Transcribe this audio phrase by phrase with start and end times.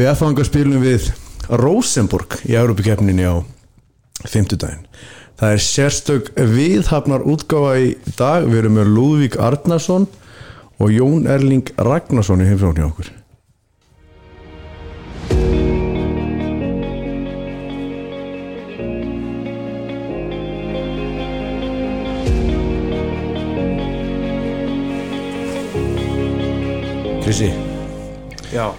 [0.00, 1.10] Við aðfanga spilum við
[1.60, 3.44] Rosenborg í Európa-keppninni á
[4.24, 4.86] fymtudaginn.
[5.36, 8.48] Það er sérstök viðhafnar útgáfa í dag.
[8.48, 10.08] Við erum með Lúðvík Arnarsson
[10.80, 13.12] og Jón Erling Ragnarsson í heimsókn hjá okkur.
[27.20, 27.52] Krissi,
[28.48, 28.72] Já,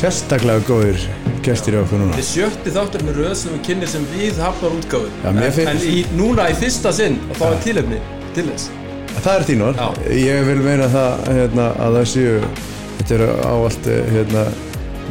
[0.00, 1.00] sérstaklega góðir
[1.44, 2.16] gestir í okkur núna.
[2.16, 5.58] þetta er sjötti þáttur með röð sem við kynnið sem við hafnar útgáfu Já, mér
[5.68, 7.98] en, í, núna í fyrsta sinn og þá er tilefni
[8.36, 8.70] til þess
[9.20, 9.80] Það er þín orð.
[10.14, 12.36] Ég vil meina það hérna, að það séu,
[13.00, 14.44] þetta eru ávallt hérna,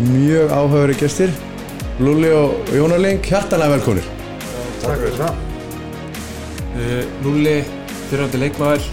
[0.07, 1.33] mjög áhagari gestir.
[1.99, 4.07] Lúli og Jónaling, hjartanlega velkonir.
[4.79, 5.43] Takk fyrir það.
[6.79, 7.57] uh, Lulli,
[8.07, 8.87] fyrirhandi leikmaður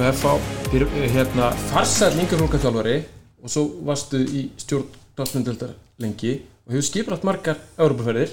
[0.00, 0.34] með FH
[0.72, 2.98] fyr, uh, hérna, farsæl yngjaflungaþjálfari
[3.46, 8.32] og svo varstu í stjórn knastmyndöldar lengi og hefur skiprætt margar Európaferðir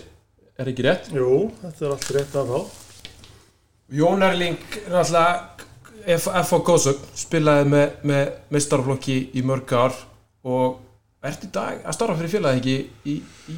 [0.55, 1.09] er ekki rétt?
[1.11, 2.59] Jú, þetta er allt rétt af þá.
[3.99, 5.65] Jón Erling er alltaf
[6.05, 9.97] FH Góðsögn spilaði með, með meistarflokki í mörg ár
[10.45, 10.79] og
[11.25, 12.77] ert í dag að starfa fyrir félagi ekki
[13.09, 13.17] í,
[13.49, 13.57] í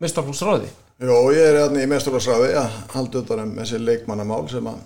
[0.00, 4.84] meistarflokksráði Jó, ég er hérna í mesturlarsræði að halda utan um þessi leikmannamál sem að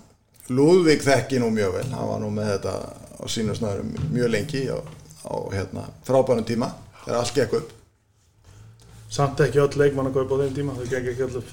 [0.50, 2.72] Lúðvík þekki nú mjög vel, hann var nú með þetta
[3.22, 4.78] á sínu snöðurum mjög lengi á,
[5.22, 6.72] á hérna, frábænum tíma
[7.10, 7.76] þegar allt gekk upp.
[9.10, 11.48] Samt ekki öll leikmann að kaupa á þeim tíma, það geng ekki öll upp.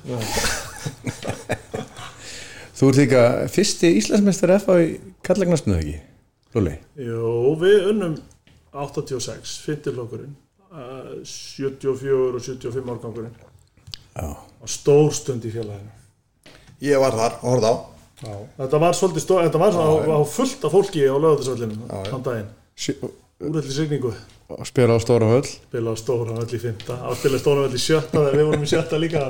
[2.77, 5.95] Þú ert líka fyrsti Íslandsmeistar F á í Kallagnasmöðu ekki,
[6.53, 6.75] Lúli?
[7.01, 8.19] Jú, við unnum
[8.77, 10.35] 86, 50 flokkurinn,
[10.69, 13.33] uh, 74 og 75 árgangurinn.
[14.13, 14.29] Já.
[14.37, 15.89] Á stór stund í félaginu.
[16.85, 17.75] Ég var þar og horfði á.
[18.21, 18.35] Já.
[18.61, 21.99] Þetta var svolítið stór, þetta var svona á, á fullt af fólki á já.
[22.13, 22.53] þann daginn.
[23.41, 24.13] Úrælli signingu,
[24.47, 25.43] og Spila á Stóra höll.
[25.43, 28.63] spila á stóra völl í fymta, á spila stóra völl í sjötta þegar við vorum
[28.63, 29.23] í sjötta líka.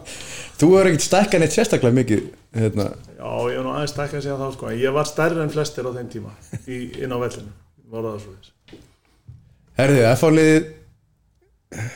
[0.60, 2.22] Þú hefur ekkert stækkan eitt sérstaklega mikið,
[2.54, 2.86] hérna,
[3.16, 5.92] Já, ég er nú aðeins takkað síðan þá sko, ég var stærri en flestir á
[5.96, 6.34] þeim tíma
[6.70, 7.50] í, inn á vellinu,
[9.80, 10.68] herðið, F á liðið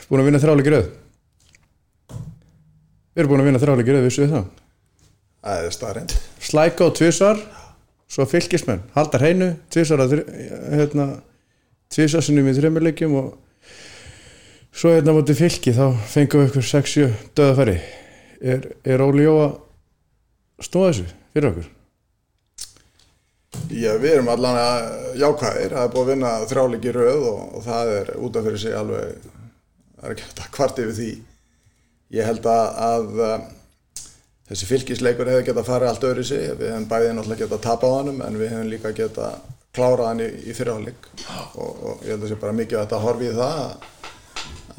[0.09, 0.89] búin að vinna þráleiki röð.
[3.15, 4.49] Við erum búin að vinna þráleiki röð, vissu við það?
[5.45, 6.15] Það er starrend.
[6.43, 7.39] Slæko tvisvar
[8.11, 10.17] svo fylgismenn, haldar hreinu tvisvar að
[10.75, 11.07] hérna,
[11.93, 13.33] tvisvar sinnum í þreymurleikjum og
[14.75, 17.07] svo hérna mútið fylki þá fengum við ykkur 6-7
[17.37, 17.77] döðafæri
[18.41, 19.55] er, er Óli Jó að
[20.65, 21.71] stóða þessu fyrir okkur?
[23.71, 24.85] Já, við erum allan að
[25.21, 28.61] jákvæðir, það er búið að vinna þrjáleiki röð og, og það er út af fyrir
[28.61, 29.29] sig alveg,
[29.95, 31.11] það er ekki hægt að kvart yfir því.
[32.15, 33.45] Ég held að, að um,
[34.51, 37.97] þessi fylgisleikur hefði getað farið allt öðru sig, við hefum bæðið náttúrulega getað tapað á
[37.97, 39.39] hannum en við hefum líka getað
[39.75, 41.09] klárað hann í, í fyrirháleik
[41.55, 43.59] og, og ég held að það sé bara mikið að þetta horfi í það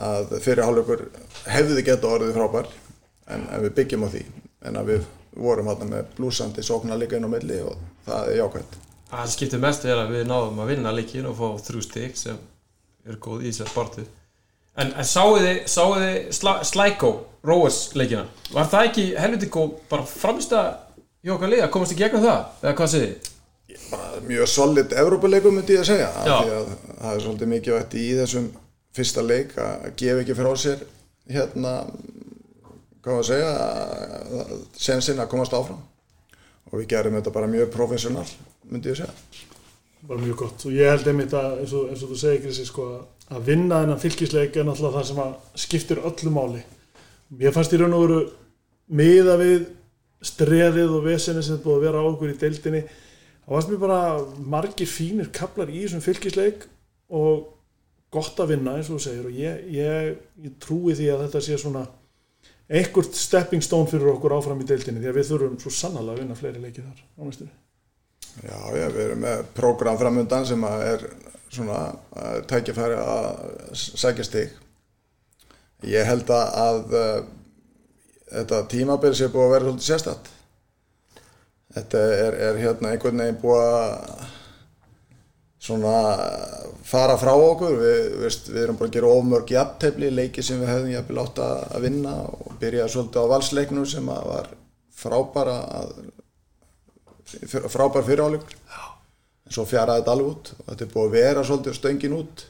[0.06, 1.04] að, fyrirháleikur
[1.52, 4.24] hefði getað orðið frábær en, en við byggjum á því
[4.66, 8.76] en að við vorum hann með blúsandi sóknarleika inn á milli og það er jákvæmt.
[9.10, 12.38] Það skiptir mest er að við náðum að vinna leikin og fá þrjú stík sem
[13.06, 14.06] er góð í sér bartu
[14.76, 17.12] En, en sáu þið, þið sla, Slæko,
[17.46, 20.74] Róes leikina Var það ekki helviti góð bara framist að
[21.24, 22.42] hjá okkar liða, komast í gegnum það?
[22.64, 23.30] Eða hvað segið þið?
[24.26, 26.36] Mjög solid Evrópuleikum myndi ég að segja af Já.
[26.36, 26.70] því að
[27.00, 28.46] það er svolítið mikið vægt í þessum
[28.96, 30.86] fyrsta leik að gefa ekki frá sér
[31.30, 31.74] hérna
[33.06, 34.46] hvað var að segja
[34.88, 35.82] sensin að komast áfram.
[36.72, 38.24] Og við gerum þetta bara mjög professional
[38.66, 39.44] myndi ég að segja.
[40.06, 40.64] Bara mjög gott.
[40.66, 42.88] Og ég held einmitt að eins og, eins og þú segir Krissi sko
[43.30, 46.62] að vinna þennan fylgisleik er náttúrulega það sem að skiptir öllu máli.
[47.38, 48.20] Mér fannst í raun og veru
[48.98, 49.66] miða við
[50.26, 52.82] streðið og vesenið sem búið að vera á okkur í deildinni
[53.46, 54.00] það fannst mér bara
[54.56, 56.66] margir fínir kaplar í þessum fylgisleik
[57.14, 57.52] og
[58.14, 61.44] gott að vinna eins og þú segir og ég, ég, ég trúi því að þetta
[61.46, 61.84] sé svona
[62.66, 66.24] einhvert stepping stone fyrir okkur áfram í deildinni því að við þurfum svo sannlega að
[66.24, 67.54] vinna fleiri leiki þar á næstunni
[68.44, 71.04] Já, já, við erum með prógram framundan sem er
[71.48, 71.80] svona
[72.50, 74.54] tækifæri að sækja stig.
[75.86, 77.18] Ég held að, að uh,
[78.32, 80.30] þetta tímabil sé búið að vera svolítið sérstætt.
[81.76, 84.26] Þetta er, er hérna einhvern veginn búið að
[85.66, 85.94] svona
[86.86, 87.74] fara frá okkur.
[87.82, 91.42] Við, veist, við erum bara að gera ofmörg jafntefli, leiki sem við hefðum jafnvel átt
[91.46, 94.52] að vinna og byrja svolítið á valsleiknum sem var
[94.96, 95.58] frábæra
[97.68, 98.56] frábær fyriráleikur.
[99.46, 102.46] En svo fjaraði þetta alveg út og þetta er búið að vera svolítið stöngin út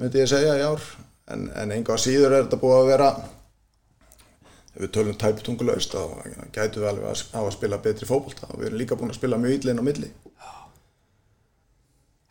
[0.00, 0.84] myndi ég segja í ár.
[1.32, 3.08] En, en enga síður er þetta búið að vera
[4.74, 6.02] ef við tölum tæptungulaust þá
[6.54, 9.20] gætu við alveg að hafa að spila betri fótbolta og við erum líka búin að
[9.20, 10.10] spila mjög illa inn á milli.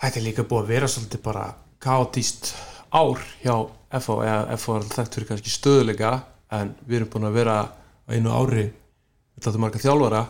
[0.03, 1.45] Þetta er líka búið að vera svolítið bara
[1.83, 2.51] kaotíst
[2.91, 3.55] ár hjá
[3.93, 6.13] FH eða FH er alltaf fyrir kannski stöðuleika
[6.53, 7.65] en við erum búin að vera á
[8.11, 10.23] einu ári við þetta marga þjálfara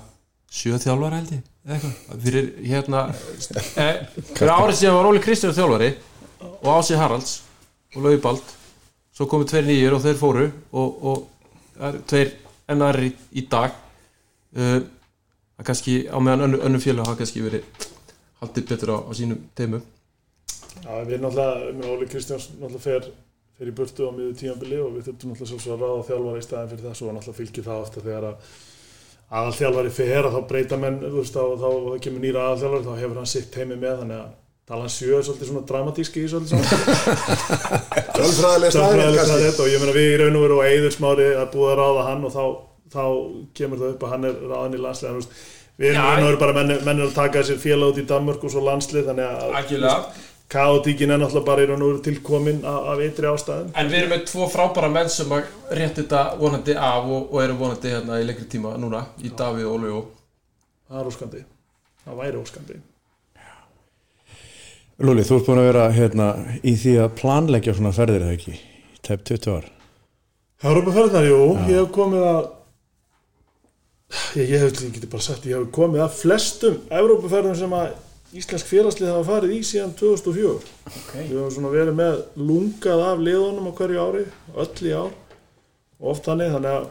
[0.54, 2.24] sjö þjálfara held ég eitthvað.
[2.24, 3.06] Fyrir hérna
[3.86, 3.88] e,
[4.36, 5.90] fyrir árið síðan var Óli Kristján þjálfari
[6.44, 7.40] og Ási Haralds
[7.96, 8.54] og Laugi Bald
[9.14, 11.33] svo komu tveir nýjur og þeir fóru og, og
[11.78, 12.36] það eru tveir
[12.74, 13.80] ennar í, í dag.
[14.54, 14.84] Uh,
[15.58, 17.90] að kannski á meðan önnu, önnu félag hafa kannski verið
[18.42, 19.84] haldið betur á, á sínum teimum
[20.84, 23.10] Já, við náttúrulega, með Óli Kristjáns náttúrulega fer,
[23.58, 26.46] fer í burtu á miður tíambili og við þurftum náttúrulega svo að ráða þjálfara í
[26.48, 28.48] staðin fyrir það, svo náttúrulega fylgir það ofta þegar að
[29.34, 32.62] aðal þjálfari fer að þá breyta menn, þú veist, þá, þá, þá kemur nýra aðal
[32.64, 34.34] þjálfari, þá hefur hann sitt heimi með, þannig að
[34.70, 36.68] talan sjö er svolítið svona dramatíski í svolítið saman.
[38.18, 41.72] Tölfræðileg staðreynd og ég meina við í raun og veru og Eiður Smári að búið
[41.74, 42.44] að ráða hann og þá,
[42.94, 43.04] þá
[43.60, 45.26] kemur það upp að hann er ráðan í landslega,
[45.82, 48.06] við erum í raun og veru bara menn, menn að taka sér félag út í
[48.14, 49.26] Danmörk og svo landslið, þannig
[49.90, 50.08] að
[50.54, 53.76] kaotíkin er náttúrulega bara í raun og veru tilkomin af, af eitri ástæðum.
[53.76, 57.44] En við erum með tvo frábæra menn sem að rétt þetta vonandi af og, og
[57.44, 60.10] erum vonandi hérna í lengri tíma núna í Davíð og Óli og
[60.88, 61.46] það er óskandi,
[62.06, 62.82] það væri óskandi
[65.02, 66.26] Lúli, þú ert búin að vera hérna,
[66.62, 68.52] í því að planleggja svona ferðir eða ekki?
[68.94, 69.72] Í tæp 20 ár.
[70.64, 72.44] Európa-ferðnar, jú, ég hef komið að
[74.38, 77.96] ég, ég hef, ég geti bara sagt ég hef komið að flestum Európa-ferðum sem að
[78.34, 80.54] Íslensk félagslið hafa farið í síðan 2004
[80.90, 81.26] okay.
[81.28, 84.24] við hefum svona verið með lungað af liðunum á hverju ári,
[84.58, 85.12] öll í ár.
[86.02, 86.88] Oft þannig, þannig að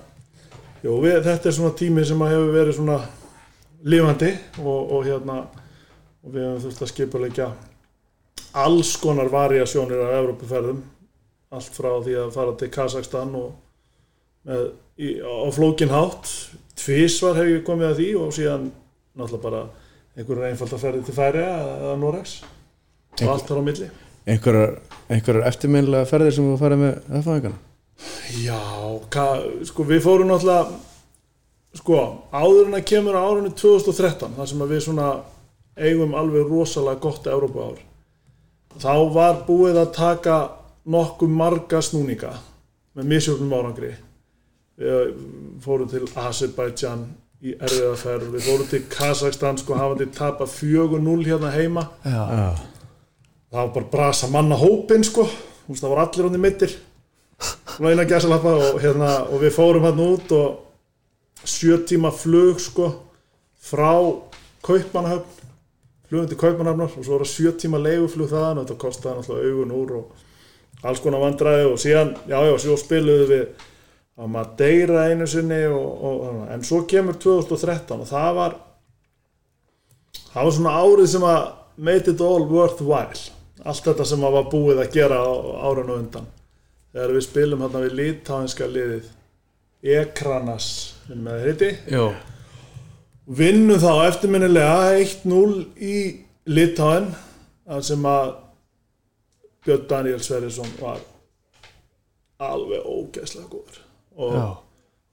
[0.85, 3.01] jú, við, þetta er svona tími sem að hefur verið svona
[3.83, 4.31] lifandi
[4.63, 5.43] og, og hérna
[6.23, 7.53] og við hefum þurft að skipuleikja
[8.53, 10.83] alls konar variasjónir af Evrópuferðum.
[11.53, 13.51] Allt frá því að fara til Kazakstan og
[14.49, 16.31] með, í, á flókin hátt.
[16.79, 18.71] Tvísvar hef ég komið að því og síðan
[19.13, 19.63] náttúrulega bara
[20.17, 22.39] einhverjar einfaldar ferði til færi eða Norex
[23.21, 23.91] og allt þar á milli.
[24.29, 24.73] einhverjar,
[25.09, 27.61] einhverjar eftirminnilega ferðir sem þú farið með F-fæðingana
[28.43, 28.59] Já,
[29.13, 29.27] ka,
[29.69, 30.81] sko við fórum náttúrulega
[31.81, 32.01] sko
[32.33, 35.09] áður en að kemur á árunni 2013 þar sem að við svona
[35.77, 37.81] eigum alveg rosalega gott Európa ár
[38.81, 40.37] þá var búið að taka
[40.93, 42.33] nokkuð marga snúninga
[42.97, 43.93] með misjöfnum árangri.
[44.81, 45.13] Við
[45.63, 47.05] fórum til Azerbaijan
[47.43, 51.89] í erfiðaferð, við fórum til Kazakstan sko hafandi tapa 4-0 hérna heima.
[52.05, 52.55] Já.
[53.53, 55.27] það var bara brasa manna hópin sko.
[55.69, 56.75] Það voru allir hann í mittir
[58.73, 62.91] og, hérna, og við fórum hann út og sjö tíma flug sko
[63.63, 63.95] frá
[64.63, 65.42] Kaupmannahöfn
[66.13, 69.53] flugum til Kaupmannahöfnar og svo var það sjö tíma leiguflug þaðan og þetta kostaði náttúrulega
[69.53, 73.47] augun úr og alls konar vandræði og síðan, já já, svo spiluðu við
[74.21, 78.59] á Madeira einu sinni og, og, en svo kemur 2013 og það var
[80.35, 81.41] það var svona árið sem að
[81.89, 83.33] made it all worthwhile
[83.65, 86.29] allt þetta sem að var búið að gera árun og undan.
[86.93, 89.11] Þegar við spilum hérna við lítáinska liðið
[89.97, 90.67] Ekranas
[91.09, 91.71] með heiti?
[91.89, 92.03] Já,
[93.27, 95.97] vinnum þá eftirminnilega 1-0 í
[96.51, 97.13] Litáin
[97.63, 98.33] þar sem að
[99.63, 100.99] Björn Daniel Sverrisson var
[102.43, 103.79] alveg ógeðslega góður.
[104.19, 104.47] Og já,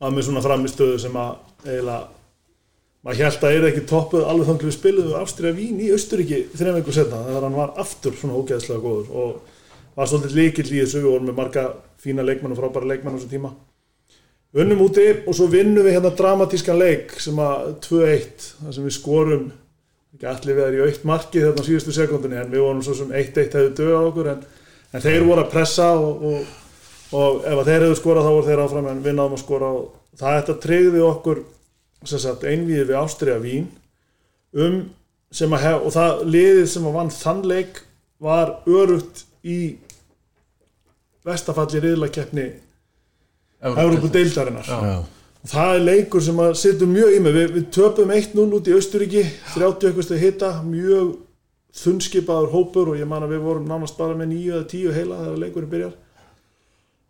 [0.01, 1.35] var með svona framistöðu sem að
[1.67, 1.99] eiginlega
[3.05, 6.79] maður held að er ekki toppuð alveg þannig við spiluðu Ástriða Vín í Austuríki þreim
[6.79, 9.55] einhver setna þegar hann var aftur svona ógeðslega góður og
[9.95, 11.03] var svolítið líkill í þessu.
[11.03, 11.65] Við vorum með marga
[12.01, 13.53] fína leikmenn og frábæra leikmenn á þessu tíma
[14.57, 18.95] unnum úti og svo vinnum við hérna dramatískan leik sem að 2-1 þar sem við
[18.95, 19.49] skorum.
[20.15, 23.11] Ekki allir við erum í aukt markið þarna síðustu sekundinni en við vorum svo sem
[23.13, 24.41] 1-1 hefði döð á okkur en,
[24.93, 26.53] en þeir voru að pressa og, og,
[27.13, 29.69] og ef að þeir hefðu skorað þá voru þeir áfram en við náðum að skora
[29.77, 29.83] og
[30.17, 31.43] það þetta tryggði okkur
[32.49, 33.69] einvíði við Ástriða Vín
[34.57, 34.79] um
[35.29, 37.83] sem að hef og það liðið sem að vann þann leik
[38.19, 39.59] var örugt í
[41.27, 42.47] vestafalli riðlakeppni
[43.59, 44.67] Európu deildarinnar.
[44.67, 45.05] Já.
[45.39, 47.35] og það er leikur sem að setja mjög í mig.
[47.35, 49.23] Við, við töpum 1-0 út í Austuríki
[49.53, 51.13] 30 eitthvað stið hitta mjög
[51.79, 55.21] þunnskipaður hópur og ég man að við vorum nánast bara með 9 eða 10 heila
[55.23, 55.93] þegar leikurinn byrjar.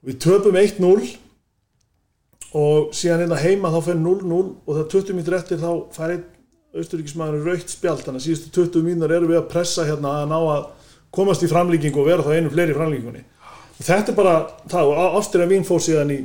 [0.10, 1.10] Við töpum 1-0
[2.60, 6.28] og síðan hérna heima þá fyrir 0-0 og það 20 mítur eftir þá fær einn
[6.80, 8.06] austuríkismæður raukt spjald.
[8.06, 10.64] Þannig að síðustu 20 mínunar eru við að pressa hérna að ná að
[11.14, 13.24] komast í framlíkingu og vera þá einu fleiri í framlíkingunni
[13.80, 14.34] og þetta er bara
[14.70, 16.20] það og Ástriða Vín fór síðan í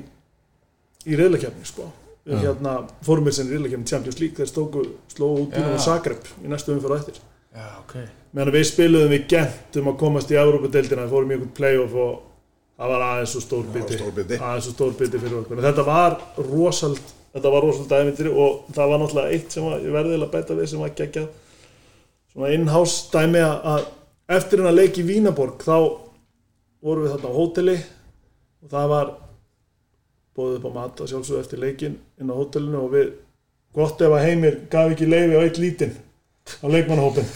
[1.06, 1.90] í reyðlakefni sko.
[2.24, 2.38] Já.
[2.40, 5.82] hérna fórum við sem reyðlakefni Champions League þeir stóku, slóðu út Dínamo Já.
[5.84, 7.18] Zagreb í næstu umfyrir eftir.
[7.54, 7.96] Já, ok.
[8.34, 11.94] Meðan við spiluðum við gent um að komast í Európa-deildina, við fórum í einhvern playoff
[11.94, 12.14] og
[12.80, 13.98] það var aðeins svo stór biti.
[14.40, 15.60] aðeins svo stór biti fyrir okkur.
[15.62, 16.16] Þetta var
[16.48, 20.32] rosald þetta var rosald dæmyndir og það var náttúrulega eitt sem var, ég verði að
[20.32, 21.28] bæta við sem var geggjað.
[22.32, 23.84] Svona innhouse dæmi að- að
[24.38, 25.76] eftir hennar leik í Vínaborg þá
[26.82, 27.76] vorum við þarna á hóteli
[28.64, 29.10] og það var
[30.36, 33.12] bóðið upp á mat að sjálfsögðu eftir leikin inn á hótelinu og við
[33.74, 35.94] gott ef að heimir gaf ekki leifi á eitt lítinn
[36.62, 37.28] á leikmannahópin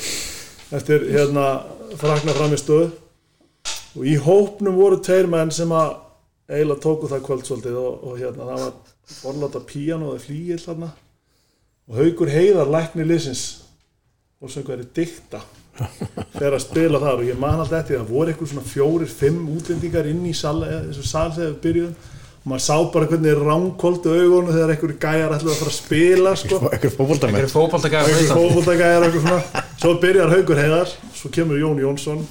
[0.79, 1.47] eftir hérna
[1.99, 2.91] frakna fram í stöðu
[3.99, 5.97] og í hópnum voru tveir menn sem að
[6.49, 8.77] eiginlega tóku það kvöldsvöldið og, og hérna það var
[9.23, 10.91] borláta píano eða flýgill þarna.
[11.89, 13.45] Og haugur heiðar lækni liðsins
[14.41, 15.41] og sem hverju dikta
[16.35, 19.45] þegar að spila þar og ég man alltaf eftir það voru eitthvað svona fjórir, fimm
[19.55, 22.17] útlendingar inn í sal, þessu sal þegar við byrjuðum
[22.49, 26.59] maður sá bara hvernig ránkóldu augunum þegar einhverju gæjar ætlaði að fara að spila sko.
[26.65, 29.63] Er einhverju fókbóltagæjar eitthvað svona.
[29.79, 32.25] Svo byrjar Haugur Heiðar, svo kemur Jón Jónsson.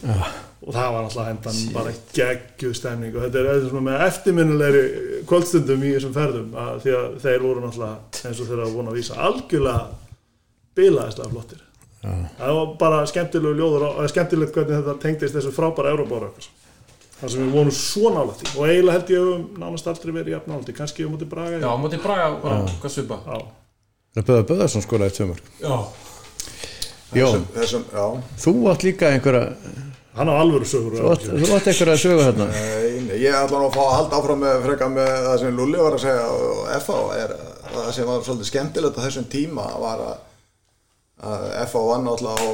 [0.67, 3.13] Og það var alltaf hendan bara geggjuð stemning.
[3.15, 4.83] Og þetta er eitthvað með eftirminnilegri
[5.29, 8.91] kvöldstundum í þessum ferðum að því að þeir voru náttúrulega eins og þeir að vona
[8.91, 9.85] að vísa algjörlega
[10.77, 11.63] bilaðislega flottir.
[12.03, 16.29] Það var bara skemmtilegu ljóður og skemmtilegt hvernig þetta tengdist þessu frábæra Euróbára
[17.19, 20.35] þar sem við vonum svo nálægt í og eiginlega held ég að nánast aldrei verið
[20.35, 23.17] jafn nálægt í kannski um út í Braga Já, á móti Braga, bara, hvað svipa
[23.25, 23.39] Já.
[24.17, 25.77] Það er Böða Böðarsson skólaði tvö mörg Já,
[27.17, 28.05] Jón, þessum, já,
[28.43, 29.75] þú átt líka einhverja
[30.17, 33.61] hann á alvöru sögur Þú átt, þú átt einhverja sögu hérna Nei, nei, ég ætla
[33.61, 36.25] nú að fá að halda áfram með freka með það sem Lulli var að segja
[36.33, 37.35] og FH er
[37.77, 40.17] það sem var svolítið skemmtilegt á þessum tíma var að,
[41.31, 42.49] að FH var náttúrulega á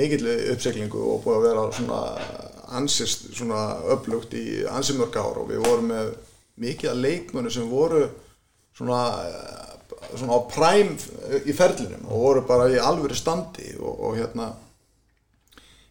[0.00, 2.00] mikill uppseglingu og búið að vera svona
[2.78, 3.62] ansist svona
[3.94, 6.12] upplugt í ansi mörg ár og við vorum með
[6.62, 8.06] mikið að leikmönu sem voru
[8.76, 9.02] svona
[10.16, 10.92] svona á præm
[11.46, 14.50] í ferlinum og voru bara í alvöru standi og, og hérna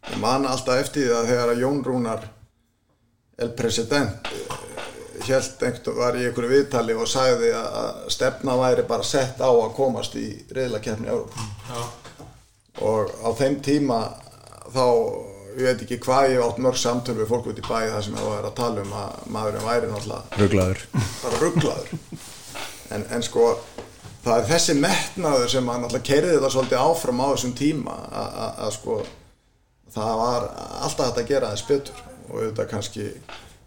[0.09, 2.27] ég man alltaf eftir því að þegar að Jón Rúnar
[3.41, 4.31] El President
[5.21, 9.73] held einhvern var í einhverju viðtali og sagði að stefna væri bara sett á að
[9.77, 11.81] komast í reyðlakeppni Európa já,
[12.81, 14.00] og á þeim tíma
[14.73, 14.85] þá
[15.58, 18.17] ég veit ekki hvað ég átt mörg samtöl við fólk út í bæði þar sem
[18.20, 20.84] ég var að tala um að maðurinn væri náttúrulega Ruglaður.
[21.24, 21.96] bara rugglaður
[22.91, 23.46] en, en sko
[24.24, 28.75] það er þessi metnaður sem að náttúrulega keiriði þetta svolítið áfram á þessum tíma að-
[28.77, 29.00] sko
[29.96, 30.48] það var
[30.88, 33.08] alltaf hægt að gera þess betur og þetta kannski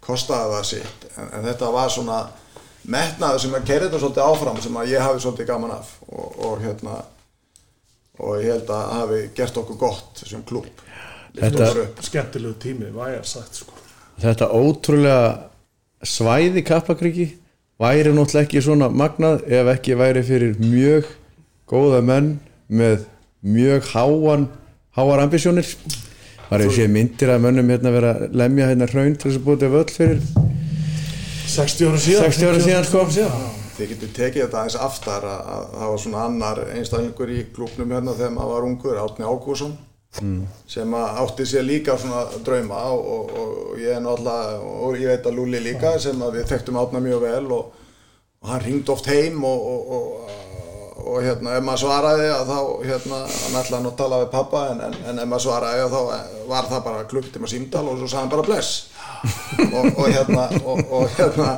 [0.05, 1.05] kostaði það sitt.
[1.17, 2.19] En, en þetta var svona
[2.93, 6.39] metnaður sem að keiriði þetta svolítið áfram sem að ég hafi svolítið gaman af og,
[6.45, 6.95] og hérna
[8.21, 10.67] og ég held að hafi gert okkur gott sem klúb
[11.39, 13.73] Þetta- skemmtilegu tími, vægar sagt sko.
[14.21, 15.37] Þetta ótrúlega
[16.05, 17.27] svæði kappakriki
[17.79, 21.09] væri náttúrulega ekki svona magnað ef ekki væri fyrir mjög
[21.67, 22.39] góða menn
[22.69, 23.05] með
[23.43, 24.47] mjög háan
[24.95, 25.67] háar ambisjónir
[26.45, 29.45] Það er séð myndir að mönnum hérna vera að lemja hérna hraun til þess að
[29.47, 30.19] búið til völl fyrir
[31.55, 33.01] 60 ára síðan 60 ára síðan, sko.
[33.75, 37.91] Þið getur tekið þetta aðeins aftar að, að það var svona annar einstaklingur í klúknum
[37.91, 39.27] hérna þegar maður var ungur, Átni
[40.15, 45.11] Ágússon sem átti sér líka svona drauma og, og, og ég er náttúrulega, og ég
[45.11, 47.75] veit að Lúli líka sem við þekktum Átna mjög vel og,
[48.41, 50.31] og hann ringd oft heim og, og,
[51.05, 54.65] og hérna ef maður svaraði að þá hérna hann ætlaði nú að tala við pappa
[54.71, 56.01] en, en, en ef maður svaraði að þá
[56.49, 58.75] var það bara klukktíma símtal og svo sagði hann bara bless.
[59.55, 61.55] Og, og hérna og, og hérna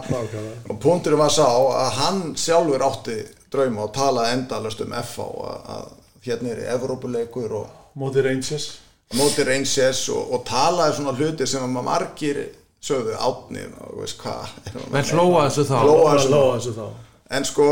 [0.70, 3.18] og punkturinn var sá að hann sjálfur átti
[3.52, 5.90] drauma og talaði endalast um FH að, að
[6.28, 8.70] hérna er Evrópuleikur og móti Rangers.
[9.18, 12.40] Móti Rangers og, og talaði svona hluti sem að maður margir
[12.84, 14.58] sögðu átni og veist hvað
[14.94, 15.78] menn hlóa þessu þá.
[15.82, 16.88] Hlóa það þessu þá.
[17.38, 17.68] en sko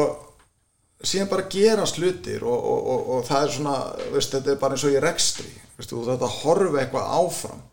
[1.06, 3.76] síðan bara gerast hlutir og, og, og, og það er svona
[4.14, 5.50] veist, þetta er bara eins og í rekstri.
[5.76, 7.66] Veist, þú þetta horfa eitthvað áfram.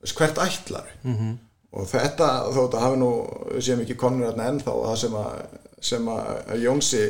[0.00, 1.32] Veist, hvert ætlar -hmm.
[1.72, 3.10] og þetta þó þetta hafi nú
[3.54, 7.02] við séum ekki konur hérna ennþá það sem að, sem að Jónsi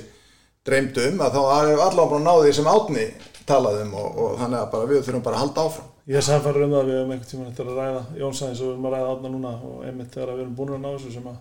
[0.65, 3.07] dreymdu um að þá hefur allavega bara náði því sem átni
[3.49, 5.91] talaði um og, og þannig að bara við þurfum bara að halda áfram.
[6.11, 8.67] Ég er samfæður um það að við höfum einhvern tíma eftir að ræða Jónsæðins og
[8.67, 11.13] við erum að ræða átna núna og einmitt þegar við erum búin að ná þessu
[11.15, 11.37] sem að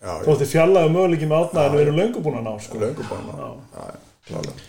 [0.00, 2.82] já, þótti fjallaðu möguleiki með átna en við erum löngu búin að ná sko.
[2.84, 3.32] löngu ná.
[3.40, 3.48] Já.
[3.74, 3.98] já, já,
[4.28, 4.68] klálega.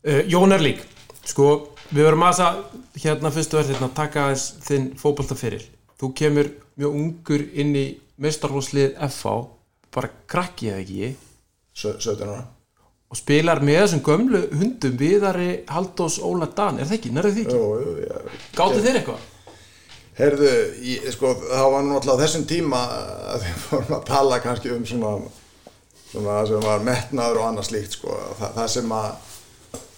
[0.00, 0.84] Uh, Jón Erlík,
[1.28, 1.48] sko
[1.90, 2.62] við verum að það,
[3.04, 5.64] hérna fyrstu verð hérna, taka aðeins þinn fótboltaferil
[6.00, 6.48] þú kemur
[6.80, 7.84] mjög ungur inn í
[8.20, 9.34] meistarhúslið FH
[9.92, 11.10] bara krakki eða ekki?
[11.76, 12.46] Sö- 17 ára
[13.10, 17.44] og spilar með þessum gömlu hundum Viðari Haldós Óla Dan, er það ekki, nærðu því
[17.46, 17.60] ekki?
[18.06, 18.18] Já,
[18.54, 19.28] Gáttu þeir eitthvað?
[20.20, 20.50] Herðu,
[20.84, 22.80] ég, sko, það var nú alltaf þessum tíma
[23.34, 25.14] að við fórum að tala kannski um svona,
[26.12, 28.18] svona sem var metnaður og annað slíkt, sko.
[28.38, 29.08] Það, það sem að,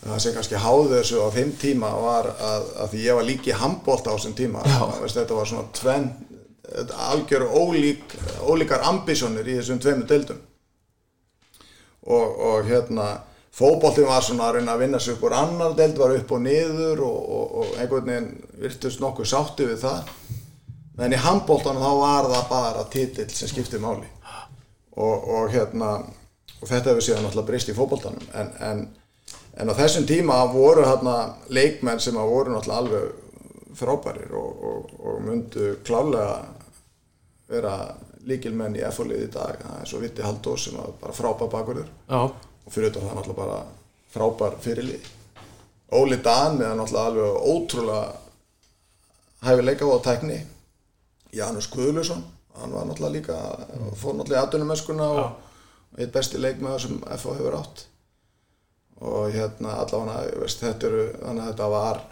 [0.04, 3.58] það sem kannski háði þessu á þeim tíma var að, að því ég var líki
[3.60, 4.64] handbólt á þessum tíma.
[5.02, 6.08] Veist, þetta var svona tvenn,
[7.10, 8.16] algjör ólík,
[8.46, 10.40] ólíkar ambisjónir í þessum tveimur deildum.
[12.02, 13.08] Og, og hérna,
[13.54, 17.04] fótboltinn var svona að reyna að vinna upp úr annar deild, var upp og niður
[17.06, 18.32] og, og, og einhvern veginn
[18.62, 20.10] virtust nokkuð sátti við það.
[21.02, 24.08] En í handbóltanum þá var það bara titill sem skipti máli.
[24.92, 25.94] Og, hérna
[26.62, 28.26] og þetta hefur síðan náttúrulega breyst í fótboltanum.
[28.38, 28.82] En, en,
[29.56, 31.16] en á þessum tíma voru hérna
[31.48, 36.42] leikmenn sem að voru náttúrulega alveg frábærir og, og, og myndu klálega
[37.48, 37.76] vera
[38.28, 39.58] líkilmenn í FO-lið í dag.
[39.62, 41.88] Það er svo Vitti Haldós sem var bara frábær bakurður.
[42.08, 43.58] Já, og fyrir þetta það náttúrulega bara
[44.14, 45.08] frábær fyrirlið.
[45.92, 48.04] Óli Dan með náttúrulega alveg ótrúlega
[49.46, 50.38] hæfileika og tækni.
[51.32, 52.22] Janus Guðlusson
[52.60, 53.38] hann var náttúrulega líka
[53.96, 57.86] fór náttúrulega í aðdunumeskuna og eitt besti leikmaður sem FH hefur átt.
[59.02, 62.02] Og hérna allavega þetta eru, þannig að þetta var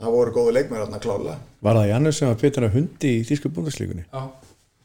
[0.00, 3.24] það voru góði leikmaður þarna klálega Var það Janus sem var betur að hundi í
[3.28, 4.04] þýsku búndaslíkunni?
[4.08, 4.22] já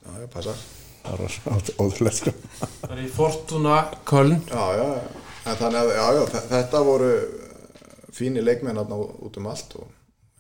[0.10, 0.64] já, já, passar.
[1.00, 1.38] Það var
[1.80, 2.34] óðurlega sko.
[2.82, 3.76] Það er í Fortuna
[4.10, 4.36] Köln.
[4.50, 7.12] Já, já, já, en þannig að já, já, þe- þetta voru
[8.20, 8.98] fínir leikmenn þarna
[9.30, 9.88] út um allt og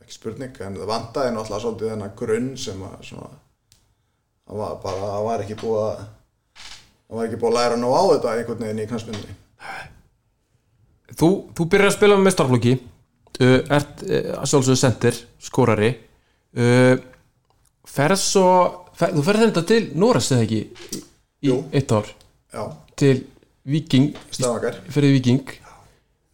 [0.03, 3.29] ekki spurning, en það vantaði náttúrulega svolítið þennan grunn sem að svona,
[4.49, 6.01] það var bara, það var ekki búið að
[7.09, 9.37] það var ekki búið að læra ná á þetta einhvern veginn í knastmyndinni
[11.19, 15.89] Þú, þú byrjar að spila með mestarflokki uh, ert uh, að sjálfsögðu sendir skórari
[16.59, 16.95] uh,
[17.89, 18.45] ferð svo
[18.99, 20.61] þú ferð þetta til Norres eða ekki?
[20.97, 21.01] Í,
[21.47, 21.57] Jú.
[21.71, 22.09] eitt ár?
[22.53, 22.63] Já,
[22.99, 23.15] til
[23.69, 24.79] Viking Stavanger.
[24.91, 25.51] Ferðið Viking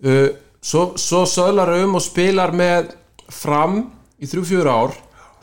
[0.06, 0.30] uh,
[0.64, 2.94] svo, svo söðlar um og spilar með
[3.30, 3.82] fram
[4.18, 4.96] í 3-4 ár.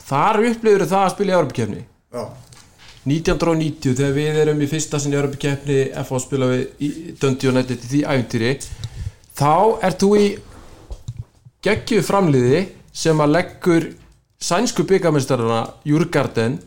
[0.03, 1.81] Þar upplifur það að spila í Europakefni
[2.13, 2.23] já,
[3.07, 6.89] 1990 þegar við erum í fyrsta sinni Europakefni FH spila við í
[7.21, 8.51] Dundee United í því æfintýri
[9.39, 9.53] þá
[9.87, 10.25] ert þú í
[11.63, 13.87] geggju framliði sem að leggur
[14.43, 16.59] sænsku byggamestarana Júrgarden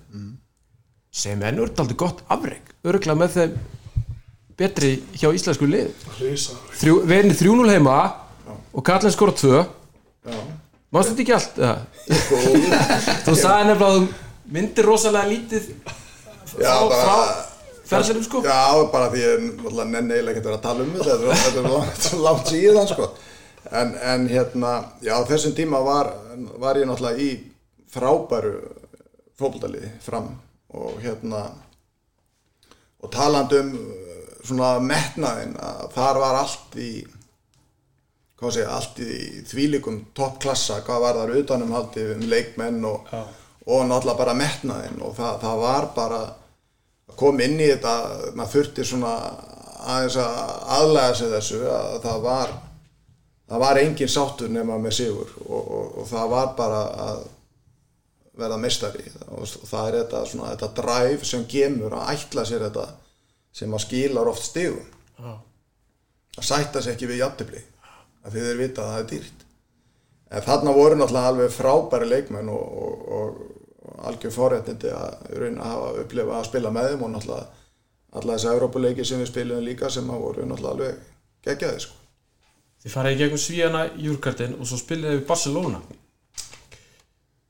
[1.17, 3.57] sem er nörd gott afreg örgulega með þeim
[4.57, 5.91] betri hjá íslensku lið.
[6.81, 7.97] Þrjú, við erum 3-0 heima
[8.77, 10.39] og Karlin skora 2 já,
[10.95, 11.59] Mástu þetta ekki allt?
[13.27, 14.07] Þú sagði nefnilega að þú
[14.57, 15.67] myndir rosalega lítið
[16.63, 18.43] já, frá, bara frá ferðsynum sko.
[18.47, 18.61] Já,
[18.93, 19.45] bara því ég
[19.91, 21.37] nenni eiginlega ekki að vera að tala um þetta.
[21.43, 23.11] Þetta er- langt, síðan sko.
[23.67, 26.13] En, en hérna, já, þessum tíma var,
[26.63, 27.31] var ég náttúrulega í
[27.93, 28.55] frábæru
[29.37, 30.31] fótboldaliði fram
[30.77, 31.43] og hérna
[33.03, 36.91] og talandi um uh, svona metnaðin að þar var allt í
[38.37, 39.17] hvað segja, allt í
[39.49, 43.09] þvílikum toppklassa, hvað var þar utanum haldið um leikmenn og,
[43.65, 46.21] og náttúrulega bara metnaðin og það, það var bara
[47.07, 47.95] að koma inn í þetta
[48.37, 49.15] maður þurfti svona
[49.87, 50.39] aðeins að
[50.77, 52.55] aðlega sig þessu að það var
[53.47, 55.33] það var engin sáttur nema með sigur.
[55.47, 57.25] Og, og, og það var bara að
[58.37, 59.07] verða meistari.
[59.33, 62.87] Og það er þetta, svona, þetta drive sem gemur að ætla sér þetta
[63.57, 64.93] sem að skilar oft stigum.
[66.37, 67.63] Að sætta sig ekki við jafntefli
[68.27, 69.45] að þið er vita að það er dýrt.
[70.27, 73.37] En þarna voru náttúrulega alveg frábæri leikmenn og, og, og,
[73.87, 77.47] og algjör forréttindi að raun að hafa upplifa að spila með þeim og náttúrulega
[78.17, 82.03] alla þessi Európuleiki sem við spilum líka sem að voru náttúrulega alveg geggjaði sko.
[82.83, 85.81] Þið farið í gegnum Svíjana Júrgarden og svo spilaði við Barcelona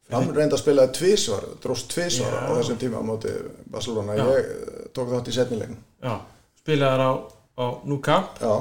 [0.06, 3.32] Fram reynda að spila tvísvar, dróst tvísvar á þessum tíma á móti
[3.66, 4.14] Barcelona.
[4.14, 4.22] Já.
[4.22, 5.80] Ég eh, tók þátt í setnilegin.
[6.04, 6.14] Já,
[6.62, 7.12] spilaði þar á,
[7.58, 8.54] á Núkamp Já,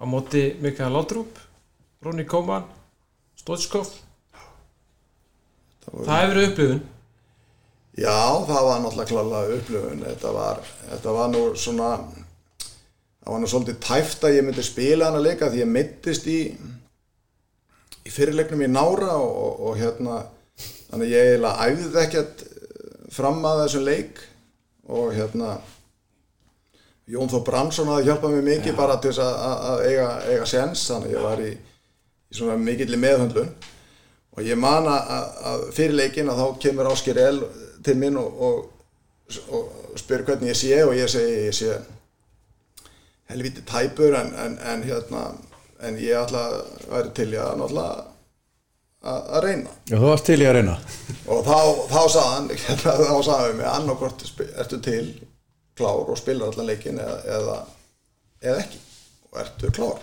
[0.00, 1.42] á móti Mikael Laudrup
[2.02, 2.64] Ronny Koeman
[3.38, 3.90] Stoichkov
[5.82, 6.82] það Það hefur verið upplifun
[7.98, 10.04] já, það var náttúrulega klálega upplifun.
[10.06, 11.88] Þetta var, þetta var nú svona,
[13.22, 16.38] það var nú svolítið tæft að ég myndi spila hana leika því ég mittist í,
[18.02, 20.22] í fyrirleiknum í Nára og, og, og hérna,
[20.92, 22.42] þannig að ég eiginlega æfði ekkert
[23.12, 24.20] fram að þessum leik
[24.92, 25.54] og hérna,
[27.08, 31.14] Jón Þó Bransson hafði hjálpað mér mikið bara til þess að, eiga, eiga sens þannig
[31.16, 33.50] ég var í, í svona mikill meðhöndlun.
[34.32, 37.42] Og ég man að, fyrir leikin að þá kemur Ásker El
[37.84, 38.62] til minn og, og,
[39.52, 41.74] og spyr hvernig ég sé og ég segi ég sé
[43.32, 45.26] helviti tæpur en, en, en hérna
[45.82, 46.56] en ég ætla að
[46.92, 48.11] væri til ég að náttúrulega
[49.02, 49.74] að, reyna.
[49.90, 50.76] Já, þú varst til í að reyna.
[51.32, 51.58] Og þá,
[51.90, 54.24] þá sagði hann hérna, þá sagði hann mig annarkvort
[54.62, 55.04] ertu til
[55.78, 57.58] klár og spilar allan leikin eða, eða,
[58.44, 58.82] eða ekki.
[59.30, 60.02] Og ertu klár?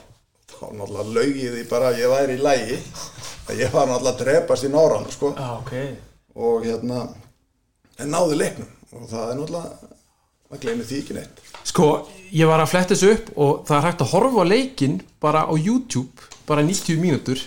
[0.49, 2.79] Þá náttúrulega laug ég því bara að ég væri í lægi
[3.49, 5.31] að ég var náttúrulega að drepast í náran sko.
[5.37, 5.75] Já, ok.
[6.39, 7.05] Og hérna
[7.99, 8.73] en náði leiknum.
[8.95, 9.95] Og það er náttúrulega
[10.49, 11.41] það gleymir því ekki neitt.
[11.69, 11.87] Sko,
[12.33, 15.45] ég var að fletta þessu upp og það er hægt að horfa á leikinn bara
[15.45, 17.43] á YouTube, bara 90 mínútur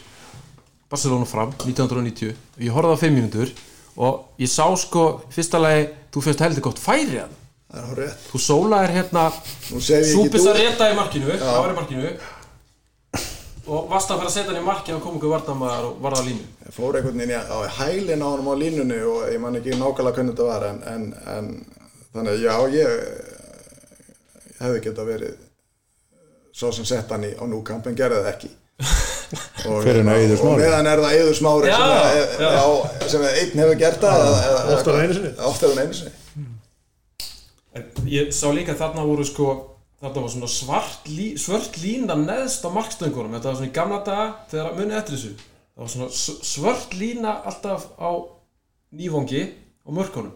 [0.93, 3.53] Barcelona fram, 1990 og ég horfði á 5 mínútur
[3.97, 8.93] og ég sá sko, fyrsta lagi þú fyrst heldur gott færi að er þú sólaðir
[8.99, 9.27] hérna
[9.73, 10.63] Nú segi ég ekki Súpis að dúr.
[10.67, 12.11] reta í markinu, það var í markinu.
[13.73, 16.19] Og varst að fara að setja hann í marki og kom ykkur vartamæðar og varða
[16.21, 16.47] á línu.
[16.67, 19.77] Ég fór einhvern veginn í- á hælinn á honum á línunni og ég man ekki
[19.79, 21.05] nákvæmlega hvernig þetta var en, en,
[21.37, 21.47] en
[22.13, 22.91] þannig að já, ég,
[24.61, 25.37] hefði geta verið
[26.53, 28.51] svo sem sett hann í á núkamp en gerði það ekki
[29.33, 32.51] og, er og meðan er það Eiður Smári Já, sem, já.
[32.57, 35.33] já, sem einn hefur gert það Oftar en einu sinni.
[35.51, 36.47] oftar en einu sinni.
[37.73, 39.47] En ég sá líka þarna voru sko
[40.03, 43.33] þarna var svona svart lína neðst á markstöngunum.
[43.39, 45.33] Þetta var svona í gamla daga þegar munið eftir þessu.
[45.73, 48.11] Það var svona s- svört lína alltaf á
[48.93, 49.43] nývangi
[49.87, 50.35] á mörkunum.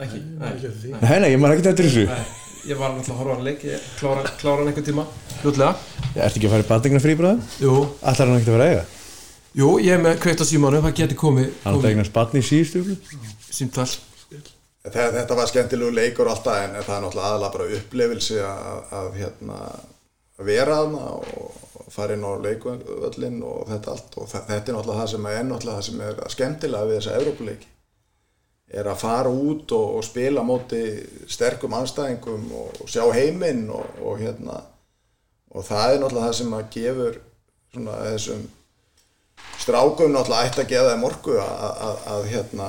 [0.00, 2.06] Ekki, nei, nei, Nei, nei, ég maður ekki eftir þessu.
[2.08, 2.24] Nei
[2.68, 5.04] ég var náttúrulega að horfa hann leik ég klára, klára hann einhvern tíma
[5.42, 5.74] hlutlega
[6.14, 7.42] Ég ert ekki að fara í batingna frí bráðum?
[7.62, 8.84] jú, Allar hann ekkert að vera eiga?
[9.60, 12.42] jú, ég er með kveikt á símanu það geti komið, Hann átti að eignast batni
[12.42, 13.24] í síðustu ykkur?
[13.50, 13.90] símtall
[14.80, 19.08] Þetta, þetta var skemmtilegu leikur alltaf en það er náttúrulega aðalega bara upplifilsi að, að
[19.20, 19.56] hérna,
[20.40, 21.58] að vera aðna og
[21.92, 25.44] fara inn á leikvöllin og þetta allt og þa- þetta er náttúrulega það sem er
[25.50, 27.68] náttúrulega það sem er skemmtilega við þessa Evrópuleiki
[28.70, 30.82] er að fara út og, og spila móti
[31.30, 34.60] sterkum anstæðingum og, og sjá heiminn og, og hérna
[35.50, 37.20] og það er náttúrulega það sem að gefur
[37.74, 38.44] svona þessum
[39.60, 42.68] strákum náttúrulega ætti að gefa þeim orku að, að, að hérna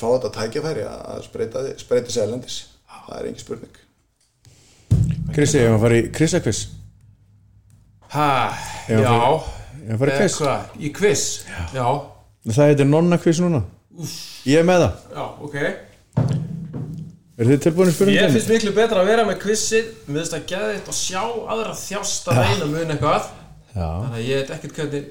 [0.00, 2.60] fá þetta tækifæri að spreita, spreita sér elendis
[3.10, 3.80] það er engin spurning.
[5.34, 6.60] Krissi, ég maður að fara í Krissakviss
[8.14, 8.28] ha,
[8.90, 10.38] Já, Ég maður að fara í Eh, Kviss
[10.78, 11.22] í quiz?
[11.74, 11.86] Já,
[12.50, 13.60] Það heitir Nonna-kviss núna
[14.46, 15.06] Ég er með það.
[15.16, 15.56] Já, ok.
[17.40, 19.94] Er þið tilbúin í Ég finnst miklu betra að vera með quizið.
[20.06, 21.22] Mér finnst að geða þetta og sjá
[21.54, 23.30] aðra þjást að reyna mun eitthvað.
[23.70, 23.88] Já.
[23.88, 25.08] Þannig að ég veit ekkert hvernig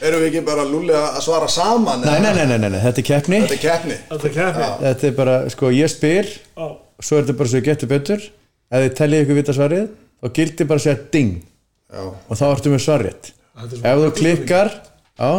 [0.00, 3.02] erum við ekki bara lúli að svara saman Nei, nei, nei, nei, nei, nei, þetta
[3.02, 3.40] er keppni.
[3.44, 3.96] Þetta er keppni.
[4.10, 4.68] Þetta er kefni.
[4.84, 6.68] Þetta er bara, sko, ég spyr Já.
[7.00, 8.24] Svo er þetta bara svo ég getur betur.
[8.70, 9.86] Ef þið teljið ykkur vita svarið
[10.20, 11.30] Þá gildi bara að segja ding.
[11.90, 14.72] Já, Og þá ertu með svarið Ef þú klikkar
[15.20, 15.30] Já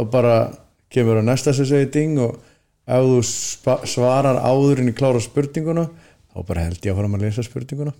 [0.00, 0.36] Og bara
[0.94, 2.38] kemur á næsta sem segir ding Og
[2.86, 3.18] ef þú
[3.88, 5.88] svarar áður en í klára spurninguna
[6.32, 7.92] Þá bara held ég að fara að lesa spurninguna.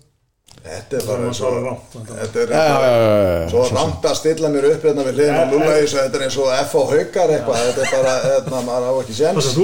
[0.63, 1.93] Þetta er Það er bara svo rámt.
[1.93, 2.15] þetta.
[2.17, 3.49] þetta er já.
[3.51, 6.37] svo rámt að stilla mér upp hérna við hliðin á lúla þessu þetta er eins
[6.39, 9.57] og F og haukar eitthvað þetta er bara, hérna, maður á ekki Það séns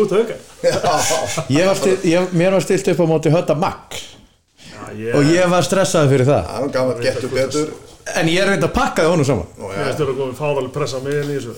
[0.66, 5.14] já, Ég var stilt, ég, Mér var stilt upp á móti hötta makk Já, ég,
[5.16, 6.50] Og ég var stressaði fyrir það.
[6.50, 7.72] Það er gaman getur betur
[8.18, 9.50] En ég er reynd að pakkaði honum saman.
[9.60, 11.54] Og ég veist að það komið fáraleg pressa mig inn í þessu.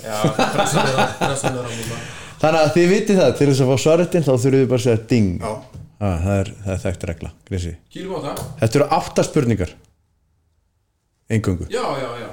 [2.41, 4.85] Þannig að þið vitið það, til þess að fá svaretinn þá þurfið þið bara að
[4.87, 5.31] segja ding.
[5.37, 5.51] Já,
[6.01, 8.43] ha, það, er, það er þekkt regla, Grissi Kýlum á það.
[8.61, 9.73] Þetta eru átta spurningar.
[11.31, 12.29] Engungu Já, já, já.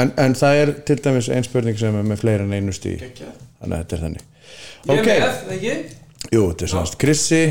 [0.00, 3.04] En, en það er til dæmis ein spurning sem er með fleira en einu stíð
[3.04, 3.32] Gekkja.
[3.60, 4.24] Þannig að þetta er þannig.
[4.90, 5.74] Ég er með, ekki?
[6.34, 7.42] Jú, þetta er svona Grissi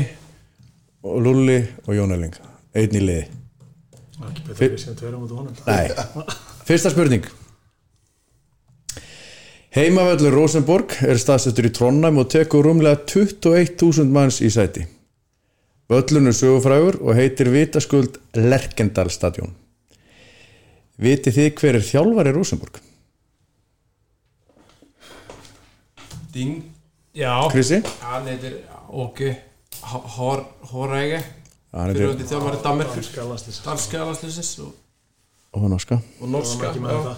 [1.06, 2.36] og Lulli og Jónaling
[2.76, 3.24] Einn í liði.
[3.26, 3.39] Það
[4.28, 5.54] ekki betur að við séum tveira mútið honum.
[5.66, 6.34] Nei,
[6.68, 7.28] fyrsta spurning
[9.70, 14.82] Heimavöllur Rosenborg er staðsettur í Trondheim og tekur rúmlega 21.000 manns í sæti.
[15.90, 19.54] Völlun er sögufrægur og heitir vitaskuld Lerkendal stadion.
[20.98, 22.82] Vitið þið hver er þjálfari Rosenborg?
[26.34, 26.66] Ding
[27.14, 27.80] Já Krissi?
[28.02, 29.32] Hann heitir Óki
[29.80, 31.39] Hóræge Hann
[31.70, 32.60] heitir Fyrirhundi þjálfari
[33.46, 33.60] þess.
[33.66, 34.72] Danska landsliðsins og,
[35.54, 37.12] og norska með já.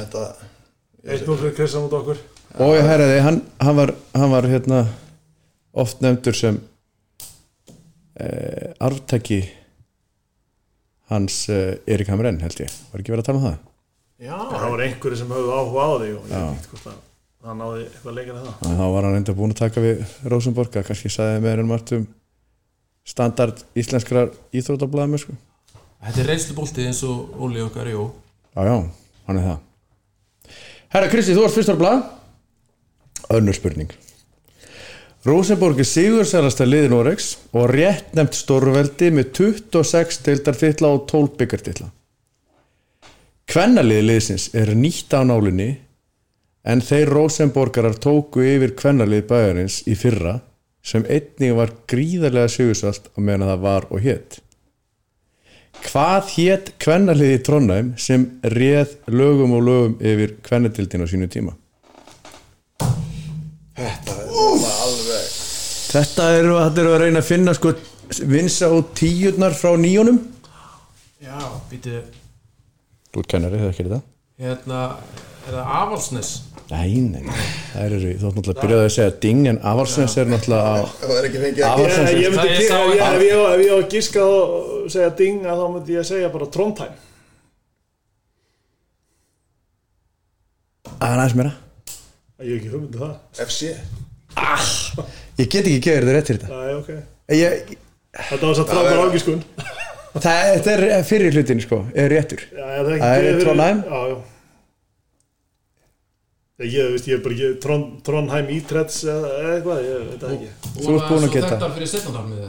[0.00, 0.24] þetta.
[1.08, 2.18] Eitt nú fyrir Kristján út okkur.
[2.58, 4.82] Og ég herriði, hann, hann var, hann var hérna
[5.78, 6.58] oft nefndur sem
[8.18, 9.42] eh, arftæki
[11.12, 12.72] hans eh, Erik Hamren held ég.
[12.92, 13.58] Var ekki verið að tala um það?
[14.18, 16.96] Já, Það var einhverju sem höfðu áhuga á því og ég veit hvort að
[17.38, 18.54] það náði eitthvað leikar en það.
[18.62, 21.62] Þannig að þá var hann enda búin að taka við Rosenborg að kannski sagði meira
[21.62, 22.08] en margt um
[23.08, 25.36] standard íslenskrar íþrótablaðum sko.
[26.04, 28.10] Þetta er reynslubolti eins og Óli okkar, jú.
[28.54, 28.76] Já, já,
[29.26, 29.64] hann er það.
[30.94, 32.04] Herra Kristi, þú ert fyrstur blað.
[33.34, 33.90] Önnur spurning.
[35.26, 41.88] Rosenborg er sigursælasta liði Noregs og rétt nefnt stórveldi með 26 deildartitla og 12 byggartitla.
[43.48, 45.72] Kvennaliði liðsins er nýtt á nálinni
[46.68, 50.38] en þeir Rosenborgarar tóku yfir kvennalið bæjarins í fyrra
[50.84, 54.40] sem einnig var gríðarlega sigursælt á meðan það var og hétt
[55.78, 61.54] Hvað hétt kvennaliði Trondheim sem réð lögum og lögum yfir kvennadildin á sínu tíma?
[63.78, 64.32] þetta er
[64.84, 65.36] alveg
[65.88, 67.72] Þetta eru, eru að reyna að finna sko
[68.28, 70.18] vinsa og tíurnar frá nýjónum
[71.22, 71.38] Já,
[71.70, 72.02] býtu
[73.08, 74.00] Þú ert kennari, það ekki þetta?
[74.38, 74.80] Hérna,
[75.46, 76.32] er það Avalsnes?
[76.68, 80.16] Nei, nei, nei, það eru þú ætti náttúrulega að byrjaði að segja ding en Avarsnes
[80.20, 83.62] er náttúrulega á það er ekki fengið Afar- ekki Ég, myndi Það ég ekki, ef
[83.62, 86.92] ég, á að gíska og segja ding að þá myndi ég segja bara Trondheim.
[90.88, 91.52] Það er aðeins meira.
[92.38, 93.16] Ég hef ekki hugmyndið það.
[93.46, 93.72] FC
[95.38, 96.58] Ég get ekki gefið þetta rétt fyrir þetta.
[96.58, 96.90] Æ, ok.
[97.38, 97.76] Ég,
[98.18, 99.42] Þetta var satt frábær ágiskun
[100.18, 102.44] það, Þetta er fyrir hlutin sko, er réttur.
[102.52, 103.82] Já, er það ekki Það er Trondheim?
[103.88, 104.18] Já, já
[106.58, 110.22] Ég, ég veist, ég er bara ekki Tron, Trondheim Ítretts eða eða eitthvað, ég veit
[110.24, 110.48] það ekki.
[110.78, 111.50] Þú ert búin að geta.
[111.52, 112.40] Þetta fyrir setnandalmið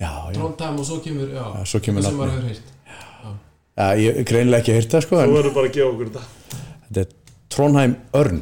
[0.00, 2.20] Já, já, Trondheim og svo kemur, já, Já, svo kemur það sem nafnið.
[2.20, 2.68] maður hefur heyrt.
[3.80, 3.86] Já.
[4.00, 6.60] Ég er greinilega ekki heyrt það sko Þú verður bara að gefa okkur þetta.
[6.84, 7.14] Þetta er
[7.56, 8.40] Trondheim Örn.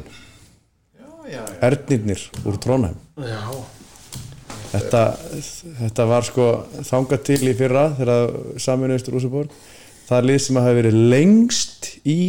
[0.99, 2.99] Já, já, Ernirnir úr Trondheim.
[3.23, 3.41] Já.
[4.69, 5.03] Þetta,
[5.79, 6.45] þetta var sko
[6.91, 9.55] þangað til í fyrra þegar saminuðist Rúsaborg
[10.09, 12.19] það er lið sem hafi verið lengst í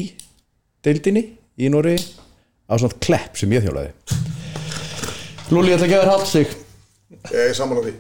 [0.87, 1.27] deildinni
[1.61, 1.99] í Nóri
[2.71, 4.19] á svona klepp sem ég þjólaði.
[5.51, 6.57] Lúli, ég ætla að gefa þér haldt sig
[7.35, 7.93] Ég er saman á því.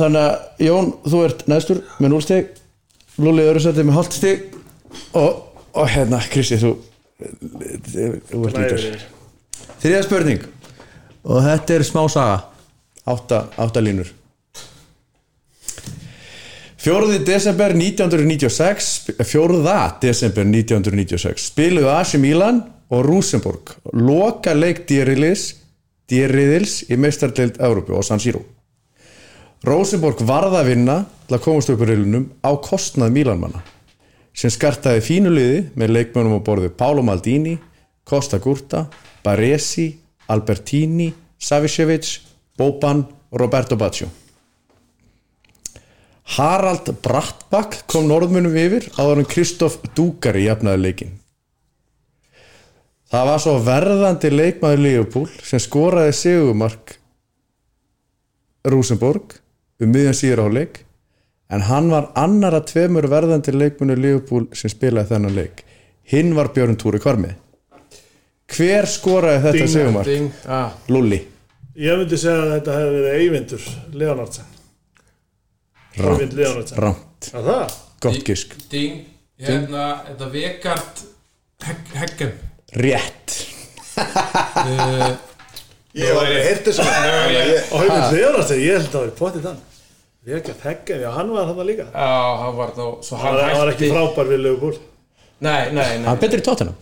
[0.00, 2.48] Þannig að Jón, þú ert næstur með núlstig
[3.20, 4.46] Lúli öðru setið með haldt stig.
[5.18, 5.42] Og,
[5.76, 6.72] og hérna, Kristi, þú
[7.20, 8.86] þú ert lítur
[9.80, 10.46] Þriða spurning.
[11.28, 12.40] Og þetta er smá saga.
[13.10, 14.08] Átta, átta línur.
[16.80, 18.86] Fjóruði desember 1996
[19.28, 25.54] Fjóruða desember 1996 spiluðu AC Milan og Rosenborg loka leik dýriðils
[26.10, 28.42] dýriðils í meistardeild Európu og San Siro
[29.66, 33.62] Rosenborg varða að vinna til að komast upp í reilunum á kostnað Milanmanna
[34.36, 37.58] sem skartaði fínu liði með leikmönum á borðu Paolo Maldini,
[38.08, 38.86] Costa Gurta,
[39.24, 39.90] Baresi,
[40.30, 42.20] Albertini, Savicevic,
[42.56, 44.08] Boban og Roberto Baggio.
[46.36, 51.19] Harald Brattbakk kom norðmunum yfir áður en Kristoff Dúkari jafnaði leikin.
[53.10, 56.92] Það var svo verðandi leikmaður Leopold sem skoraði segumark
[58.70, 59.34] Rosenborg
[59.82, 60.82] um miðjan síður á leik
[61.50, 65.64] en hann var annar að tveimur verðandi leikmunni Leopold sem spilaði þennan leik.
[66.10, 67.32] Hinn var Björn Túri Kvarmi
[68.50, 70.08] hver skoraði þetta Ding, segumark?
[70.10, 71.20] Ding, ah, Lulli
[71.80, 73.66] Ég myndi segja að þetta hefði verið Eyvindur
[74.02, 74.48] Leonardsen.
[76.76, 77.76] Rámt, það?
[78.02, 78.54] gott gisk.
[78.70, 79.04] Ding,
[79.40, 81.02] hérna, þetta Vegard
[81.64, 82.34] Hegg, Heggem
[82.72, 83.34] Rétt.
[83.96, 85.10] Uh,
[86.00, 89.56] Ég aldrei heyrt þessu ég, Og Eyvind Leonardsen, ég held að það var potið þann.
[90.30, 91.86] Vegard Heggen, já hann var hann líka.
[91.90, 92.12] Já,
[92.44, 94.78] hann var þá svo Hann var, hann var ekki frábær við Leopold
[95.40, 96.04] Nei, nei, nei.
[96.04, 96.74] Hann er betri í tóttina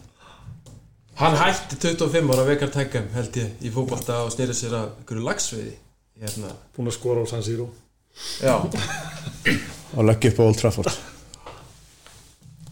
[1.20, 5.24] Hann hætti 25 ára Vegard Heggem held ég í fótbolta og snýri sér að einhverju
[5.29, 5.72] lagsveiði
[6.18, 7.68] hérna, Búin að skora á San Siro.
[8.42, 10.90] Já, og leggja upp á Old Trafford.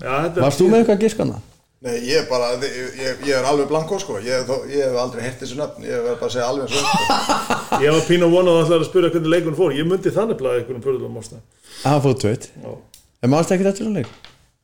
[0.02, 1.38] Já, þetta Varst þú með eitthvað giskana?
[1.84, 4.16] Nei, ég er bara, ég, ég, er alveg blanko sko.
[4.24, 5.84] Ég, ég hef aldrei heyrt þessu nöfn.
[5.84, 7.58] Ég verð bara að segja alveg eins og sko.
[7.84, 9.74] Ég var pínu vonað að það að spyrja hvernig leikun fór.
[9.76, 11.42] Ég myndi þannig blaða einhvern pörðulega másta
[11.82, 12.70] Hann fóð tveit Já.
[13.20, 14.14] En mannst ekki þetta svona leik?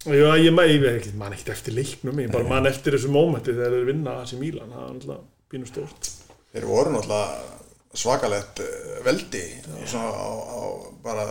[0.03, 2.23] Já, ég, ma- ég, ég, ég man ekkert eftir leiknum.
[2.25, 5.69] Ég bara man eftir þessu mómenti þegar þeir vinna þessi Mílan, það er náttúrulega pínu
[5.69, 6.11] stórt.
[6.57, 7.61] Þeir voru náttúrulega
[8.03, 9.45] svakalett eh, veldi
[9.85, 10.61] svona á, á
[11.05, 11.27] bara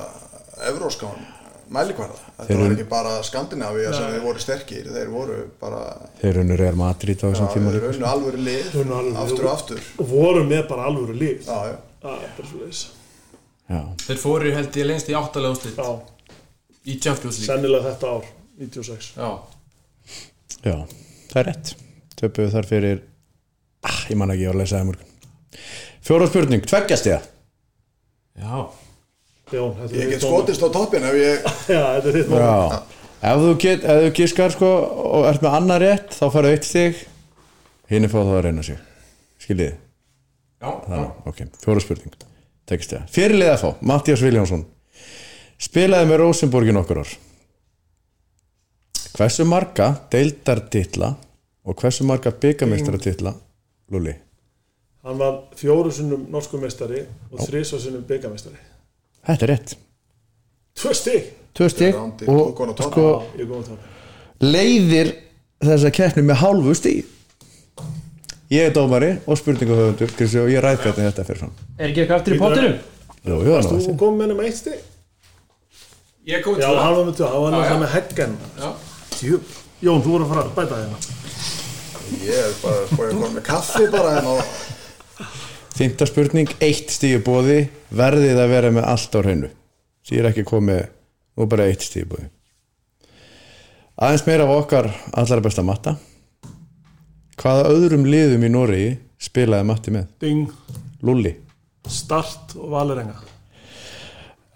[0.70, 1.26] evróskan
[1.72, 2.18] mælikvarða.
[2.38, 5.82] Þetta Þeir var eru- ekki bara Skandinavíu sem þeir voru sterkir Þeir voru bara,
[6.22, 7.94] Þeir unnu Real Madrid á já, þessum tíma þeir líka.
[7.96, 9.22] unnu alvöru lið Unnu alvöru lið.
[9.24, 9.82] Aftur og aftur.
[10.04, 11.78] Og voru með bara alvöru líf Já, já.
[12.02, 12.84] Það bara svo leiðis
[14.06, 15.90] þeir fóru held ég lengst í áttalega úrslit Já,
[16.92, 17.48] í Champions League.
[17.48, 18.26] Sennilega þetta ár
[18.60, 19.30] 96 Já,
[20.66, 20.76] Já,
[21.32, 21.74] það er rétt.
[22.20, 23.00] Töpuðu þar fyrir
[23.88, 25.08] ah, Ég man ekki að lesa það í morgun.
[26.02, 27.30] Fjóra spurning, tveggjast ég
[28.42, 28.60] já,
[29.52, 33.00] Jón, Ég get skotist á toppin ef ég Já, þetta er þitt moment Já.
[33.22, 34.70] Ef þú, get, ef þú giskar sko
[35.12, 37.02] og ert með annar rétt þá færðu eitt stig.
[37.92, 38.80] Hinn er fáð þá að reyna sig.
[39.44, 39.76] Skiljið þið?
[40.62, 40.78] já, já.
[40.88, 42.16] Þannig, ok, fjóra spurning
[43.52, 44.66] að fá, Mattias Viljánsson
[45.62, 47.12] Spilaði með Rosenborgin okkur ár.
[49.14, 51.12] Hversu marga deildartitla
[51.68, 53.36] og hversu marga byggameistaratitla
[53.94, 54.16] Lúli?
[55.06, 58.58] Hann var fjóru sinnum norskumestari og þrísa sinnum byggamestari
[59.28, 59.74] Þetta er rétt.
[60.82, 61.32] Tvö stig.
[61.58, 63.08] Tvö stig Rándi, og sko
[63.38, 63.90] Ég kom að
[64.42, 65.12] leiðir
[65.94, 67.10] keppni með hálfu stig.
[68.52, 71.52] Ég er dómari og spurningahöfundur Kristi, og ég ræð hvernig þetta fyrir fram.
[71.78, 72.74] Er ekki eitthvað aftur í pottinum?
[73.22, 74.82] Jú, jú, það Þú var kom með hennum eitt stig?
[76.28, 76.82] Ég kom í Já, tvö.
[76.82, 77.62] hann var með tvö, hann var Já, já.
[77.62, 78.34] náttúrulega með heggen.
[78.58, 78.70] Já.
[79.82, 80.98] Jón, þú voru að fara að bæta hérna.
[82.22, 84.42] Ég er bara, ég kom með kaffi bara en og
[85.82, 87.64] Fymta spurning, eitt stíu bóði
[87.98, 89.50] verðið að vera með allt á hreinu.
[90.06, 90.86] Því er ekki komið
[91.38, 92.30] nú bara eitt stíu bóði
[94.02, 95.96] aðeins meira af okkar allara besta matta.
[97.42, 98.92] Hvaða öðrum liðum í Noregi
[99.22, 100.08] spilaði Matti með?
[100.22, 100.50] Ding,
[101.06, 101.36] Lulli
[101.90, 103.16] start og valerenga.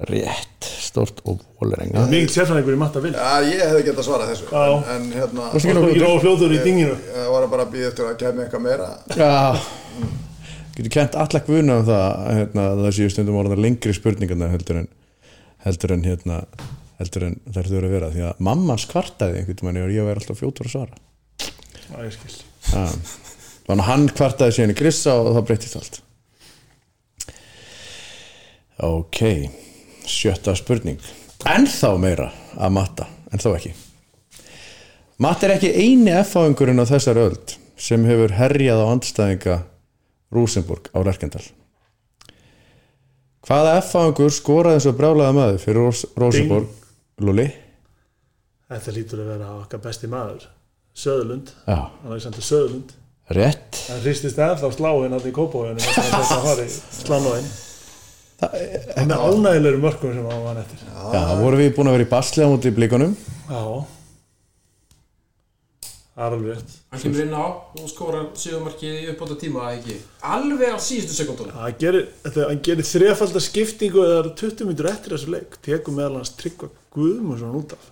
[0.05, 4.25] Rétt, stort og Vålerenga Mikið sérfræðingur í matta vil Já, ég hefði gett að svara
[4.27, 4.49] þessu.
[4.51, 4.73] Já.
[4.75, 6.97] en, en hérna Varstu ekki Og var fljóður í dinginu?
[7.15, 8.89] ég var bara að býða eftir að kemja eitthvað meira.
[9.15, 10.24] Já
[10.75, 14.81] Getur kent alla guðna um það hérna, að það séu stundum orðan lengri spurningarna heldur
[14.81, 14.89] en
[15.65, 16.39] heldur en hérna
[16.99, 20.21] heldur en þær þurfa að vera því að mammans kvartaði einhvern veginn og ég væri
[20.21, 20.99] alltaf fljótur að svara.
[21.85, 22.35] Já, ég skil.
[23.65, 26.01] Þannig að hann kvartaði síðan í grissa og það breytist allt.
[28.85, 29.21] Ok
[30.05, 30.99] Sjötta spurning.
[31.47, 32.27] Ennþá meira
[32.59, 33.73] að matta En þó ekki.
[35.19, 39.55] Matt er ekki eini F-áðingurinn á þessar öld sem hefur herjað á andstæðinga
[40.33, 41.43] Rúsenburg á Lerkendal.
[43.45, 47.45] Hvaða F-áðingur skoraði eins og brjálaða maður fyrir Rós Rósenborg Luli?
[48.65, 50.47] Þetta lítur að vera okkar besti maður
[50.95, 52.95] Söðlund, Alexander Söðlund
[53.35, 53.77] rétt.
[53.85, 57.51] Það hristist ennþá sláinn að í kópáinu þetta fari slanóinn
[58.35, 60.81] Það með ánægilegum mörkum sem hann var eftir.
[61.15, 63.13] Já, vorum við búin að vera í basli á móti í blíkunum
[63.47, 63.61] Já
[66.15, 69.97] Það er alveg rétt Hann kemur inn á og skórar sigumarkið í uppbóta tíma ekki?
[70.35, 74.69] Alveg á síðustu sekundunum Hann gerir, þetta, hann gerir þrefaldar skiptingu eða það eru 20
[74.69, 75.57] minnur eftir þessu leik.
[75.67, 77.91] Tekur meðal hans tryggva Guðmundsson út af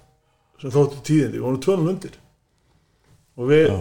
[0.64, 2.14] sem þóttu tíðindi, við vorum tvönum undir.
[3.36, 3.78] Og við Já.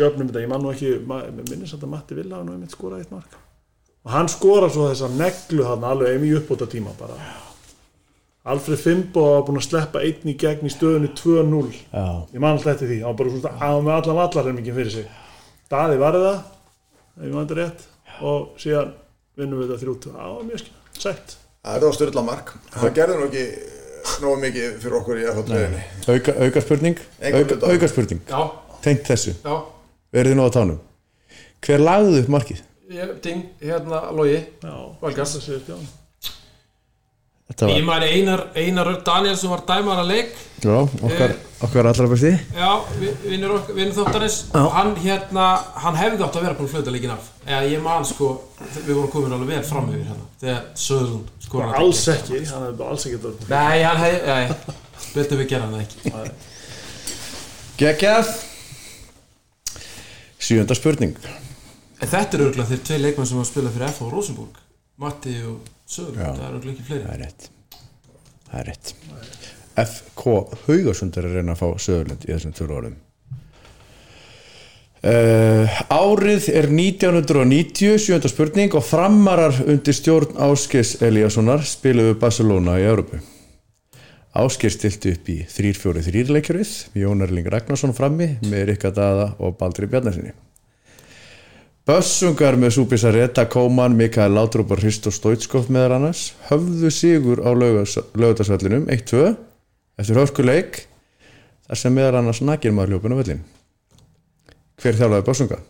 [0.00, 2.72] jöfnum þetta, ég man nú ekki ma- mér minnist að Matti Villa hafa nú einmitt
[2.72, 3.34] skorað eitt mark.
[4.06, 7.18] Og hann skora svo þessa neglu hann alveg einmi uppbóta tíma bara
[8.44, 12.04] Alfred Fimbo var búin að sleppa einn í gegn í stöðunni 2-0 Já,
[12.34, 15.06] ég man alltaf eftir því, hann var bara svona að með allan vallarhelmingin fyrir sig.
[15.72, 16.36] Daði varði það
[17.14, 17.86] ef ég man þetta rétt
[18.28, 18.92] og síðan
[19.40, 20.76] vinnum við þetta það var mjög skil,
[21.06, 21.34] sætt.
[21.64, 22.52] Það var styrla mark.
[22.74, 23.46] Það gerði nú ekki
[24.20, 28.42] nógu mikið fyrir okkur í FH-treyðinni auka, auka spurning auka, auka spurning, Já,
[28.84, 29.38] tengt þessu.
[29.40, 29.56] Já.
[30.12, 30.80] Verið þið nú á tánum?
[31.64, 32.64] Hver lagði upp markið?
[32.92, 34.76] ég, Ding, hérna, Logi Já,
[37.44, 40.30] Þetta Ég var, mæri Einar, Einar Daniel sem var dæmar að leik.
[40.64, 41.34] Já, okkar,
[41.66, 42.30] okkar allra besti.
[42.56, 43.58] Já, vi- vinnur,
[43.98, 44.38] þáttarins.
[44.54, 45.48] Hann hérna,
[45.84, 47.28] hann hefði átt að vera búin að flöta leikin af.
[47.44, 48.30] Eða ég man sko,
[48.86, 52.78] við vorum komin alveg vel fram yfir hérna Þegar Söðlund skoraði Alls ekki, hann hefði
[52.78, 54.74] bara alls ekki þetta Nei, hann hefði, nei,
[55.14, 56.32] betur við gera hann ekki.
[57.76, 58.32] Geggjað.
[60.40, 61.14] Sjönda spurning.
[62.00, 64.04] Þetta er örgulega þeir tvei leikmenn sem hafa spilað fyrir F.A.
[64.08, 64.58] og Rosenborg.
[65.00, 65.60] Matti og
[65.94, 66.30] Söðlund, Já.
[66.30, 67.04] það er örgulega ekki fleiri.
[67.04, 67.50] Það er rétt.
[68.48, 68.94] Það er rétt.
[69.74, 70.24] FK
[70.68, 72.96] Haugasund er að reyna að fá söðurlund í þessum tvöru orðum
[75.02, 82.86] uh, árið er 1990 sjönda spurning og framarar undir stjórn Áskis Eliassonar spiluðu Barcelona í
[82.86, 83.20] Európu
[84.34, 89.86] Áskir stilti upp í 3-4-3 leikjörið, Jón Erling Ragnarsson frammi með Rikka Dada og Baldri
[89.86, 90.32] Bjarnasinni.
[91.84, 97.52] Bössungar með Súbisa Reta, Kóman, Mikael Látrúb og Hristo Stoitskov meðar annars höfðu sigur á
[97.52, 99.34] lögutarsvellinum 1-2
[100.00, 100.78] eftir hörkuleik
[101.68, 103.42] þar sem meðar annars nakir maður ljópun á vellin.
[104.80, 105.60] Hver þjálfaði Bössunga?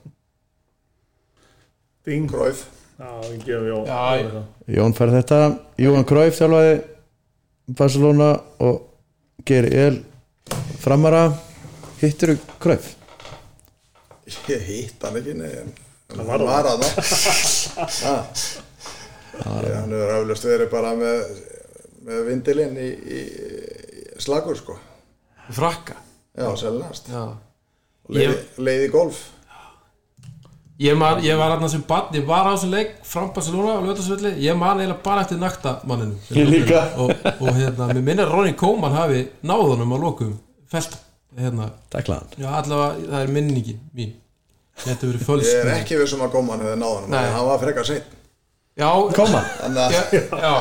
[2.06, 2.28] Ég
[3.42, 4.44] gefum Jón Já, Jón ég- það.
[4.78, 5.38] Jón fær þetta,
[5.82, 6.74] Júan Kræf þjálfaði
[7.74, 8.28] Barcelona
[8.62, 8.82] og
[9.48, 9.96] Geri El
[10.78, 11.24] framara
[11.98, 12.92] hittir Kræf
[14.48, 15.72] Ég hitt hann ekki nei, en
[16.14, 16.94] Hann var að það.
[19.44, 21.22] Hann hefur aflust verið bara með,
[22.06, 23.22] með vindilinn í, í,
[24.22, 24.76] slagur sko.
[25.54, 25.96] Frakka?
[26.34, 27.24] Já, selnast Já.
[28.14, 29.20] Leiði, leiði golf.
[30.82, 33.84] Ég, man, ég var aðna sem barn, ég var á þessum leik fram Barcelona á
[33.84, 36.80] lögðarsvelli, ég man eiginlega bara eftir nakta manninu Ég líka.
[36.98, 40.32] og, og hérna, mér minnir að Ronny Koeman hafi náðunum á lokum
[40.70, 40.96] felt
[41.38, 44.16] hérna, já allavega það er minningi mín
[44.82, 47.16] þetta verið Ég fölsk er ekki vissum að Góman hefði náð hann.
[47.36, 48.06] Hann var frekar seinn.
[48.74, 50.54] Já, já,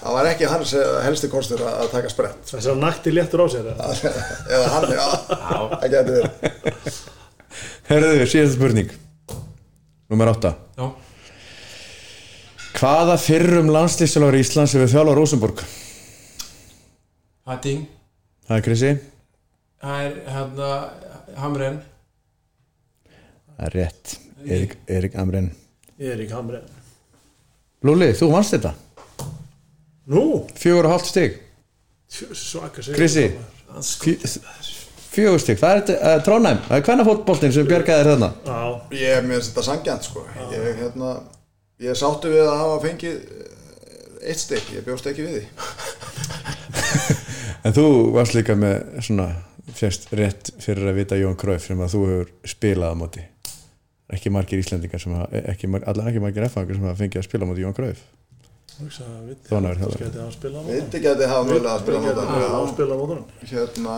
[0.00, 2.40] það var ekki hans eh, helsti kostur að, taka sprett.
[2.50, 3.92] Þess að nakti léttur á sér eða?
[4.72, 6.98] Hann, já, það getur verið.
[7.86, 8.90] Herðu, síðasta spurning.
[10.10, 10.88] Númer 8 já.
[12.82, 15.62] Hvaða fyrrum landslýsjálfur Íslands hefur þjálfað Rosenborg?
[17.46, 17.86] það er ding
[18.48, 18.92] Það er Krissi.
[19.82, 20.68] Það er hérna
[21.38, 21.78] Hamren
[23.56, 24.16] Það er rétt.
[24.42, 25.52] Erik, Erik Amren.
[26.02, 26.62] Erik Hamre
[27.86, 28.72] Lúli, þú vannst þetta?
[30.12, 30.22] Nú,
[30.58, 30.94] Fjögur og
[32.36, 33.24] svaka sig Krissi
[33.78, 34.18] Fjö-
[35.12, 37.68] Fjögur stig, það er uh, Trónæm Það er hvenna fótboltinn sem
[38.08, 38.30] þarna.
[38.46, 38.60] Já,
[38.98, 40.24] Ég er með þetta sangjant sko.
[40.52, 41.10] Ég, hérna,
[41.84, 45.44] ég sáttu við að hafa fengið eh, eitt stygg, ég bjóst ekki við því.
[47.62, 47.84] En þú
[48.16, 49.28] varst líka með svona
[49.76, 53.22] fjast rétt fyrir að vita Jón Kræf sem að þú hefur spilað á móti
[54.16, 57.28] ekki margir Íslendingar sem hafa ekki, mar- allan ekki margir F-fangar sem hafa fengið að
[57.28, 58.02] spila móti Jón Kræf
[58.80, 62.48] hugsa að viti hann er hann mótan Viti geti hafa mögulega að spila Viti Já.
[62.56, 63.96] hann spila á mótan hérna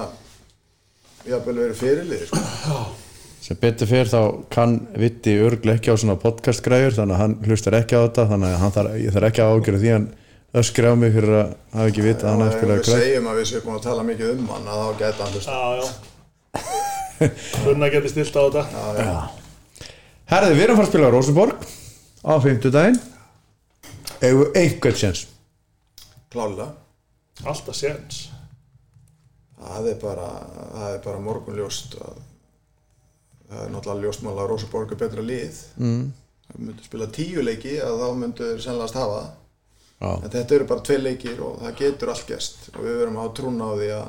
[1.31, 2.79] jafnvel verið fyrirlið sko.
[3.45, 4.21] sem betur fyrir þá
[4.57, 8.27] kann Vitti örglega ekki á svona podcast græður þannig að hann hlustar ekki á þetta
[8.33, 10.07] þannig að hann þarf, ég þarf ekki að ágjöra því hann
[10.55, 13.31] öskri á mig fyrir að hafa ekki vita að hann ef spilað við græð segjum
[13.31, 15.62] að við séum búin að tala mikið um hann að þá geta hann hlusta Já,
[15.79, 15.87] já.
[17.65, 18.65] Gunnar geti stilt á þetta
[20.25, 21.64] Herði, við erum fara að spila á Rosenborg
[22.25, 23.01] á 50 daginn
[24.25, 25.27] eigum við einhvern séns?
[26.33, 26.70] Klálega.
[27.45, 28.22] Alltaf séns.
[29.59, 30.29] Það er bara,
[30.72, 32.16] það er bara morgun ljóst að
[33.51, 35.61] það er náttúrulega ljóst mála að Rósaborg er betra lið.
[35.77, 36.05] Mm.
[36.49, 39.22] það myndu spila tíu leiki að þá myndu þeir sennilegast hafa.
[40.01, 42.68] Já, en þetta eru bara tvei leikir og það getur allt gerst.
[42.75, 44.07] Og við verum að trúna á því að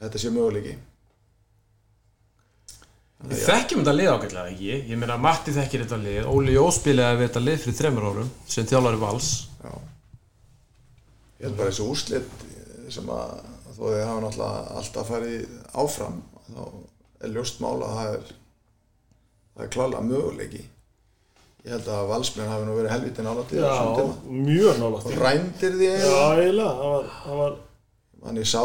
[0.00, 0.78] þetta sé möguleiki
[3.26, 4.72] Við þekkjum þetta lið ágætlega ekki?
[4.92, 6.18] Ég meina Matti þekkir þetta lið.
[6.28, 9.30] Óli Jó spilaði við þetta lið fyrir þremur árum sem þjálfari vals.
[9.64, 9.72] Já.
[11.40, 12.44] Ég held bara þessu úrslit
[12.92, 13.32] sem að
[13.76, 15.46] þó þið hafa náttúrulega alltaf farið
[15.82, 16.20] áfram
[16.52, 16.60] þá
[17.26, 18.30] er ljóst mála að það er
[19.56, 20.62] það er klálega möguleiki.
[21.66, 24.14] Ég held að valsmenn hafi nú verið helviti nálætti á Já, tíma.
[24.46, 26.36] mjög nálægt og rændir því Já, eiginlega.
[26.36, 27.56] eiginlega Það var, það var
[28.26, 28.62] þannig sá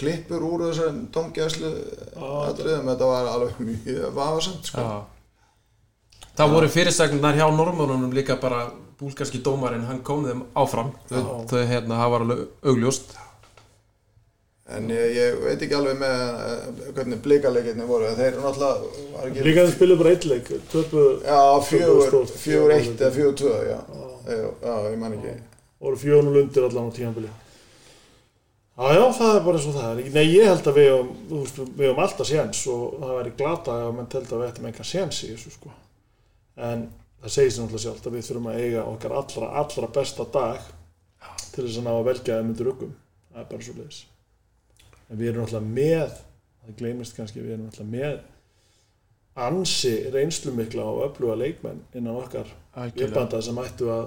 [0.00, 1.72] klippur úr þessum domgæslu
[2.48, 4.86] atriðum þetta var alveg mjög vafasamt sko.
[4.86, 5.02] Já.
[6.34, 8.64] Það voru fyrirsæknunar hjá normónunum líka bara
[8.98, 13.14] búlgarski dómarinn, hann kom þeim áfram þau, þau hérna, það var alveg augljóst
[14.74, 19.26] en ég, ég veit ekki alveg með eh, hvernig blikaleikinni voru þeir eru náttúrulega var
[19.28, 23.54] ekki Líka þeir spiluðu bara eitt leik Töpu Já, fjögur, fjögur eitt eða fjögur tvö,
[23.68, 23.80] já.
[24.24, 25.34] Já, ég man ekki.
[25.84, 27.32] voru fjónul undir allan á tímanbili
[28.74, 30.10] Já, já, það er bara eins og það er.
[30.16, 34.08] Nei, ég held að við höfum, höfum alltaf séns og það væri glata ef menn
[34.10, 35.74] teldi að við ættum engan séns í þessu sko.
[36.54, 36.88] en
[37.24, 40.66] það segir sér náttúrulega sjálft að við þurfum að eiga okkar allra, allra besta dag
[41.54, 42.92] til þess að ná að velja þeim undir röggum
[43.30, 44.00] það er bara svo leiðis
[45.08, 50.86] en við erum náttúrulega með það gleymist kannski, við erum náttúrulega með ansi reynslu mikla
[50.90, 54.04] og öfluga leikmenn innan okkar uppbanda sem ættu að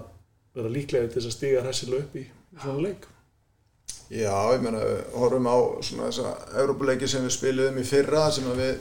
[0.58, 2.26] vera líklega til þess að stíga hressilega upp í
[2.62, 3.10] svona leik
[4.08, 4.80] Já, ég meina,
[5.20, 6.30] horfum á svona þessa
[6.62, 8.78] Európuleiki sem við spiliðum í fyrra sem við,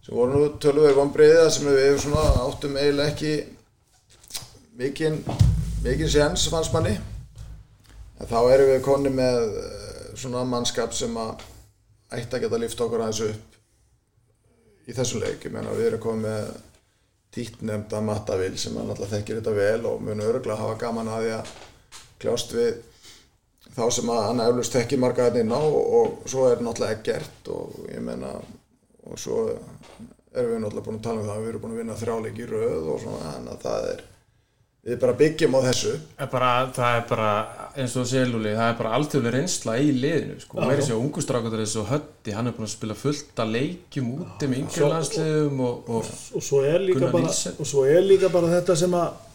[0.00, 3.34] sem voru nú tölvöður vonbreiða sem við svona áttum eiginlega ekki
[4.80, 5.18] mikinn,
[5.84, 6.94] mikinn séns fannst manni.
[8.16, 11.44] En þá erum við konni með eh, svona mannskap sem að
[12.16, 15.44] ætti að geta lift okkur aðeins upp í þessum leik.
[15.44, 16.50] Ég meina, við erum komið með
[17.36, 21.56] títtnefnda Mattavil sem náttúrulega þekkir þetta vel og mun örgulega hafa gaman að því að
[22.24, 22.76] kljást við
[23.76, 27.78] þá sem að hann eflust þetta inn á og, og svo er náttúrulega ekkert og
[27.92, 28.32] ég meina
[29.06, 29.46] og svo
[30.36, 32.38] erum við náttúrulega búin að tala um það að við erum búin að vinna þrjáleik
[32.40, 34.04] í röð og svona þannig að það er
[34.86, 37.30] við bara byggjum á þessu er bara, það er bara,
[37.74, 40.58] eins og þú segir Lúli það er bara alþjóðlega reynsla í liðinu sko.
[40.60, 40.66] Já.
[40.70, 44.62] meiri sér ungustrákur þessu hötti hann er búin að spila fullt að leikjum úti með
[44.62, 49.25] yngirlandsliðum og, og og svo er og svo er líka bara þetta sem að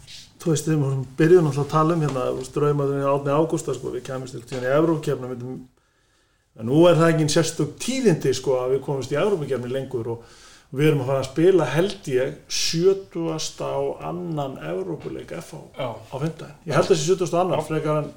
[0.42, 3.36] þú veist, við vorum- byrjuðum alltaf að tala um hérna, þú veist, draumaðurinn í átni
[3.38, 8.32] ágústa sko, við kemumst til tíðan í Evrókefnum en nú er það ekki sérstök tíðindi
[8.36, 10.24] sko að við komumst í Evrókefni lengur og
[10.72, 13.60] við erum að fara að spila held ég 70.
[13.60, 13.76] á
[14.08, 15.88] annan Evrópuleik FH Já.
[15.96, 17.38] á fymtdæðin, ég held að þessi 70.
[17.40, 18.10] annan frekar en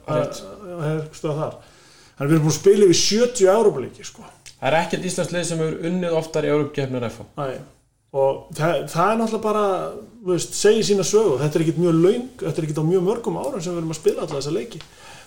[1.16, 1.56] stöða þar
[2.16, 4.24] en við erum búin að spila yfir 70 Evrópuleiki sko
[4.56, 7.60] það er ekkert íslensk lið sem hefur unnið oftar í Európgefnir FH Æ,
[8.16, 9.64] og það, það er náttúrulega bara
[10.26, 13.40] veist, segir sína sögu, þetta er ekkit mjög laung þetta er ekkit á mjög mörgum
[13.42, 14.82] árum sem við erum að spila alltaf þessa leiki.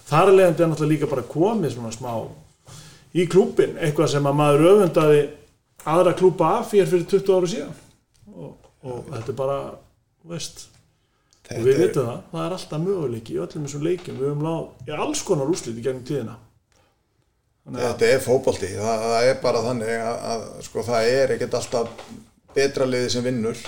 [0.08, 2.12] Þar er leiðandi náttúrulega líka bara komið svona smá
[3.12, 5.20] í klúbin, eitthvað sem að maður öfundaði
[5.88, 7.78] aðra klúpa af fyrir fyrir 20 áru síðan.
[8.34, 9.58] Og, og þetta er bara
[10.28, 10.64] veist,
[11.52, 12.22] og við vitum það.
[12.32, 15.76] Það er alltaf möguleiki í öllum þessum leikim við höfum láð í alls konar úrslit
[15.76, 16.38] í gegnum tíðina.
[17.68, 22.06] Þetta er fótbolti, það, það er bara þannig að, að sko, það er ekkert alltaf
[22.56, 23.58] betra liði sem vinnur.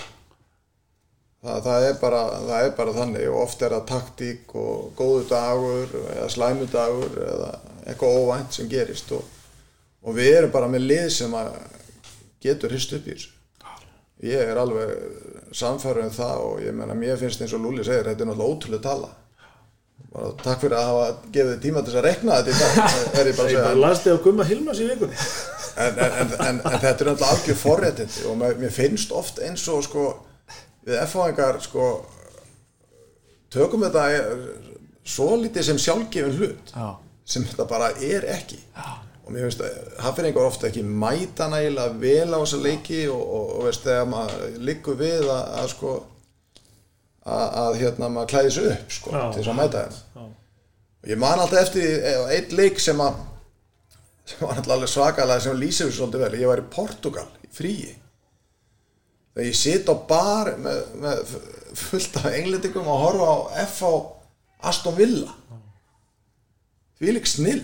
[1.41, 5.23] Það, það, er bara, það er bara þannig og oft er það taktík og góðu
[5.31, 7.53] dagur eða slæmu dagur eða
[7.87, 9.23] eitthvað óvænt sem gerist og,
[10.05, 11.37] og við erum bara með lið sem
[12.45, 13.33] getur hrist upp í þessu.
[14.29, 14.91] Ég er alveg
[15.57, 18.53] samfærið um það og ég meina mér finnst eins og Lúli segir, þetta er náttúrulega
[18.53, 19.11] ótrúlega tala.
[20.11, 23.31] Bara, takk fyrir að hafa gefið tíma til þess að rekna þetta í dag, er
[23.31, 23.65] ég bara að segja.
[23.65, 25.25] bara las þig á Gumma Hilmas í vikunni
[25.81, 29.41] en, en, en, en, en þetta er náttúrulega algjör forréttindi og mér, mér finnst oft
[29.45, 30.07] eins og sko,
[30.87, 31.91] við F-fáingar sko,
[33.53, 34.07] tökum þetta
[35.11, 36.91] svo lítið sem sjálfgefin hlut Já.
[37.25, 38.99] sem þetta bara er ekki Já.
[39.25, 43.51] og mér finnst að hafðingar ofta ekki mæta nægilega vel á þessa leiki og, og,
[43.57, 45.97] og veist þegar maður liggur við að, að sko
[47.25, 49.25] að, að hérna maður klæði sig upp sko, Já.
[49.33, 50.29] til þess að mæta þeim
[51.01, 53.21] og ég man alltaf eftir eh, einn leik sem að
[54.31, 57.51] sem var alltaf alveg svakalega sem lýsir þessu svolítið vel, ég var í Portugal í
[57.55, 57.93] fríi.
[59.35, 61.35] Þegar ég sit á bar með, með
[61.81, 63.93] fullt af englendingum og horfa á F á
[64.71, 65.33] Aston Villa.
[67.01, 67.63] Því lík snill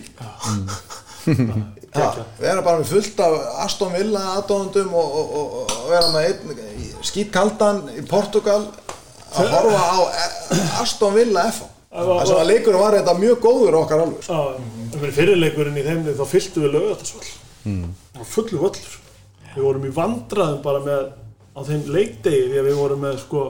[1.27, 2.07] ja,
[2.41, 3.35] vera bara með fullt af
[3.67, 8.63] Aston Villa aðdóðundum og, og, og, og vera með einn skýtkaldan í Portugal
[9.37, 11.61] að horfa á E- Aston Villa F
[11.97, 14.37] sem að leikurinn var þetta mjög góður okkar alveg sko.
[14.37, 17.29] Já, fyrirleikurinn í þeimni þá fylltu við lögatarsvall
[17.67, 17.87] mm.
[18.13, 18.97] það var fullu völlur.
[19.53, 21.07] Við vorum í vandraðum bara með
[21.57, 23.45] á þeim leikdegi því að við vorum með sko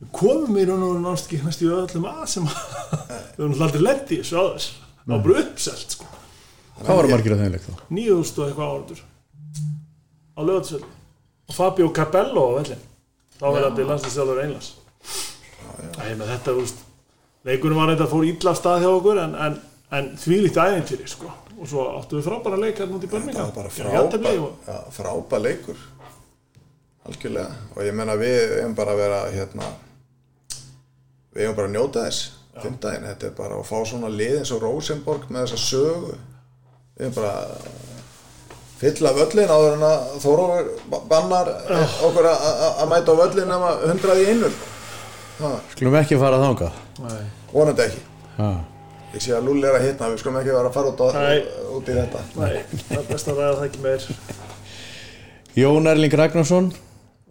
[0.00, 2.60] við komum í raun og náttúrulega ekki næst í öllum að sem að
[3.34, 4.68] við vorum alltaf lendi í þessu aðeins
[5.00, 6.10] það var bara uppselt sko.
[6.80, 7.72] Hvað var margir að þeim leik þá?
[7.90, 9.02] 9000 og eitthvað áraður
[10.30, 10.86] á lögatarsvall
[11.50, 12.86] og Fabio Capello á vellin
[13.40, 14.70] þá verði þetta landslýstjálfur einlas
[15.80, 16.54] Æ, þetta,
[17.44, 19.54] leikurinn var þetta fór illa af stað hjá okkur en, en,
[19.96, 21.30] en þvílíkt æðintýri sko.
[21.60, 23.46] og svo áttu við frábæra leik hérna út í það Birmingham.
[23.50, 25.76] var bara Gerðu jafntefli frábær, og- ja, frábær leikur.
[27.08, 27.50] Algjörlega.
[27.76, 29.68] Og ég menna við hefum bara að vera hérna
[31.34, 32.30] við hefum bara að njóta þess.
[32.60, 36.16] Fimmdægin, þetta er bara að fá svona lið eins og Rosenborg með þessa sögu.
[36.98, 37.68] Við hefum bara að
[38.80, 40.68] fylla völlin áður en að Þórófur
[41.08, 41.48] bannar
[42.08, 44.52] okkur að- mæta á völlin nema hundrað í innur
[45.72, 46.78] Skulum ekki fara þangað.
[47.04, 47.24] Nei.
[47.52, 48.02] vonandi ekki.
[48.36, 48.50] Ha.
[49.14, 51.10] ég sé að Lulli er að hitna, við skulum ekki vera að fara út, á,
[51.74, 52.22] út í þetta.
[52.38, 54.04] Nei, það er best að ræða það ekki meir.
[55.58, 56.68] Jón Erling Ragnarsson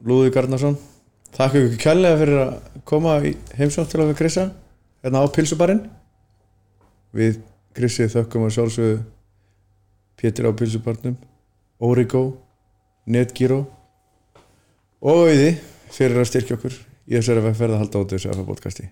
[0.03, 0.75] Lúði Garnarsson
[1.37, 4.45] Þakka ykkur kærlega fyrir að koma í heimsótt til að við Krissa
[5.03, 5.81] hérna á pilsubarinn.
[7.15, 7.39] Við
[7.77, 8.99] Krissi þökkum að sjálfsögðu
[10.19, 11.15] Pétur á pilsubarnum
[11.79, 12.23] Origo
[13.07, 13.61] Netgyro
[14.99, 15.53] og Auði
[15.93, 16.75] fyrir að styrkja okkur
[17.09, 18.89] í þessari vegferð að halda út þessu FF podcasti.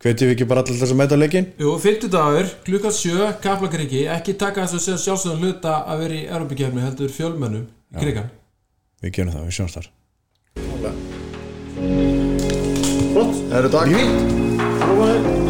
[0.00, 1.48] Hvetjum við ekki bara allir þess að mæta leikin?
[1.60, 4.06] Jú, 50 dagur, klukkan 7, Kaplakriki.
[4.08, 8.30] Ekki taka þess að segja sjálfsögðan hluta að vera í Europakefni heldur fjölmönnum í krigan
[9.00, 9.90] Við gerum það, við sjáumst þar.
[13.10, 13.88] Flott, Það eru takk
[14.80, 15.49] prófaði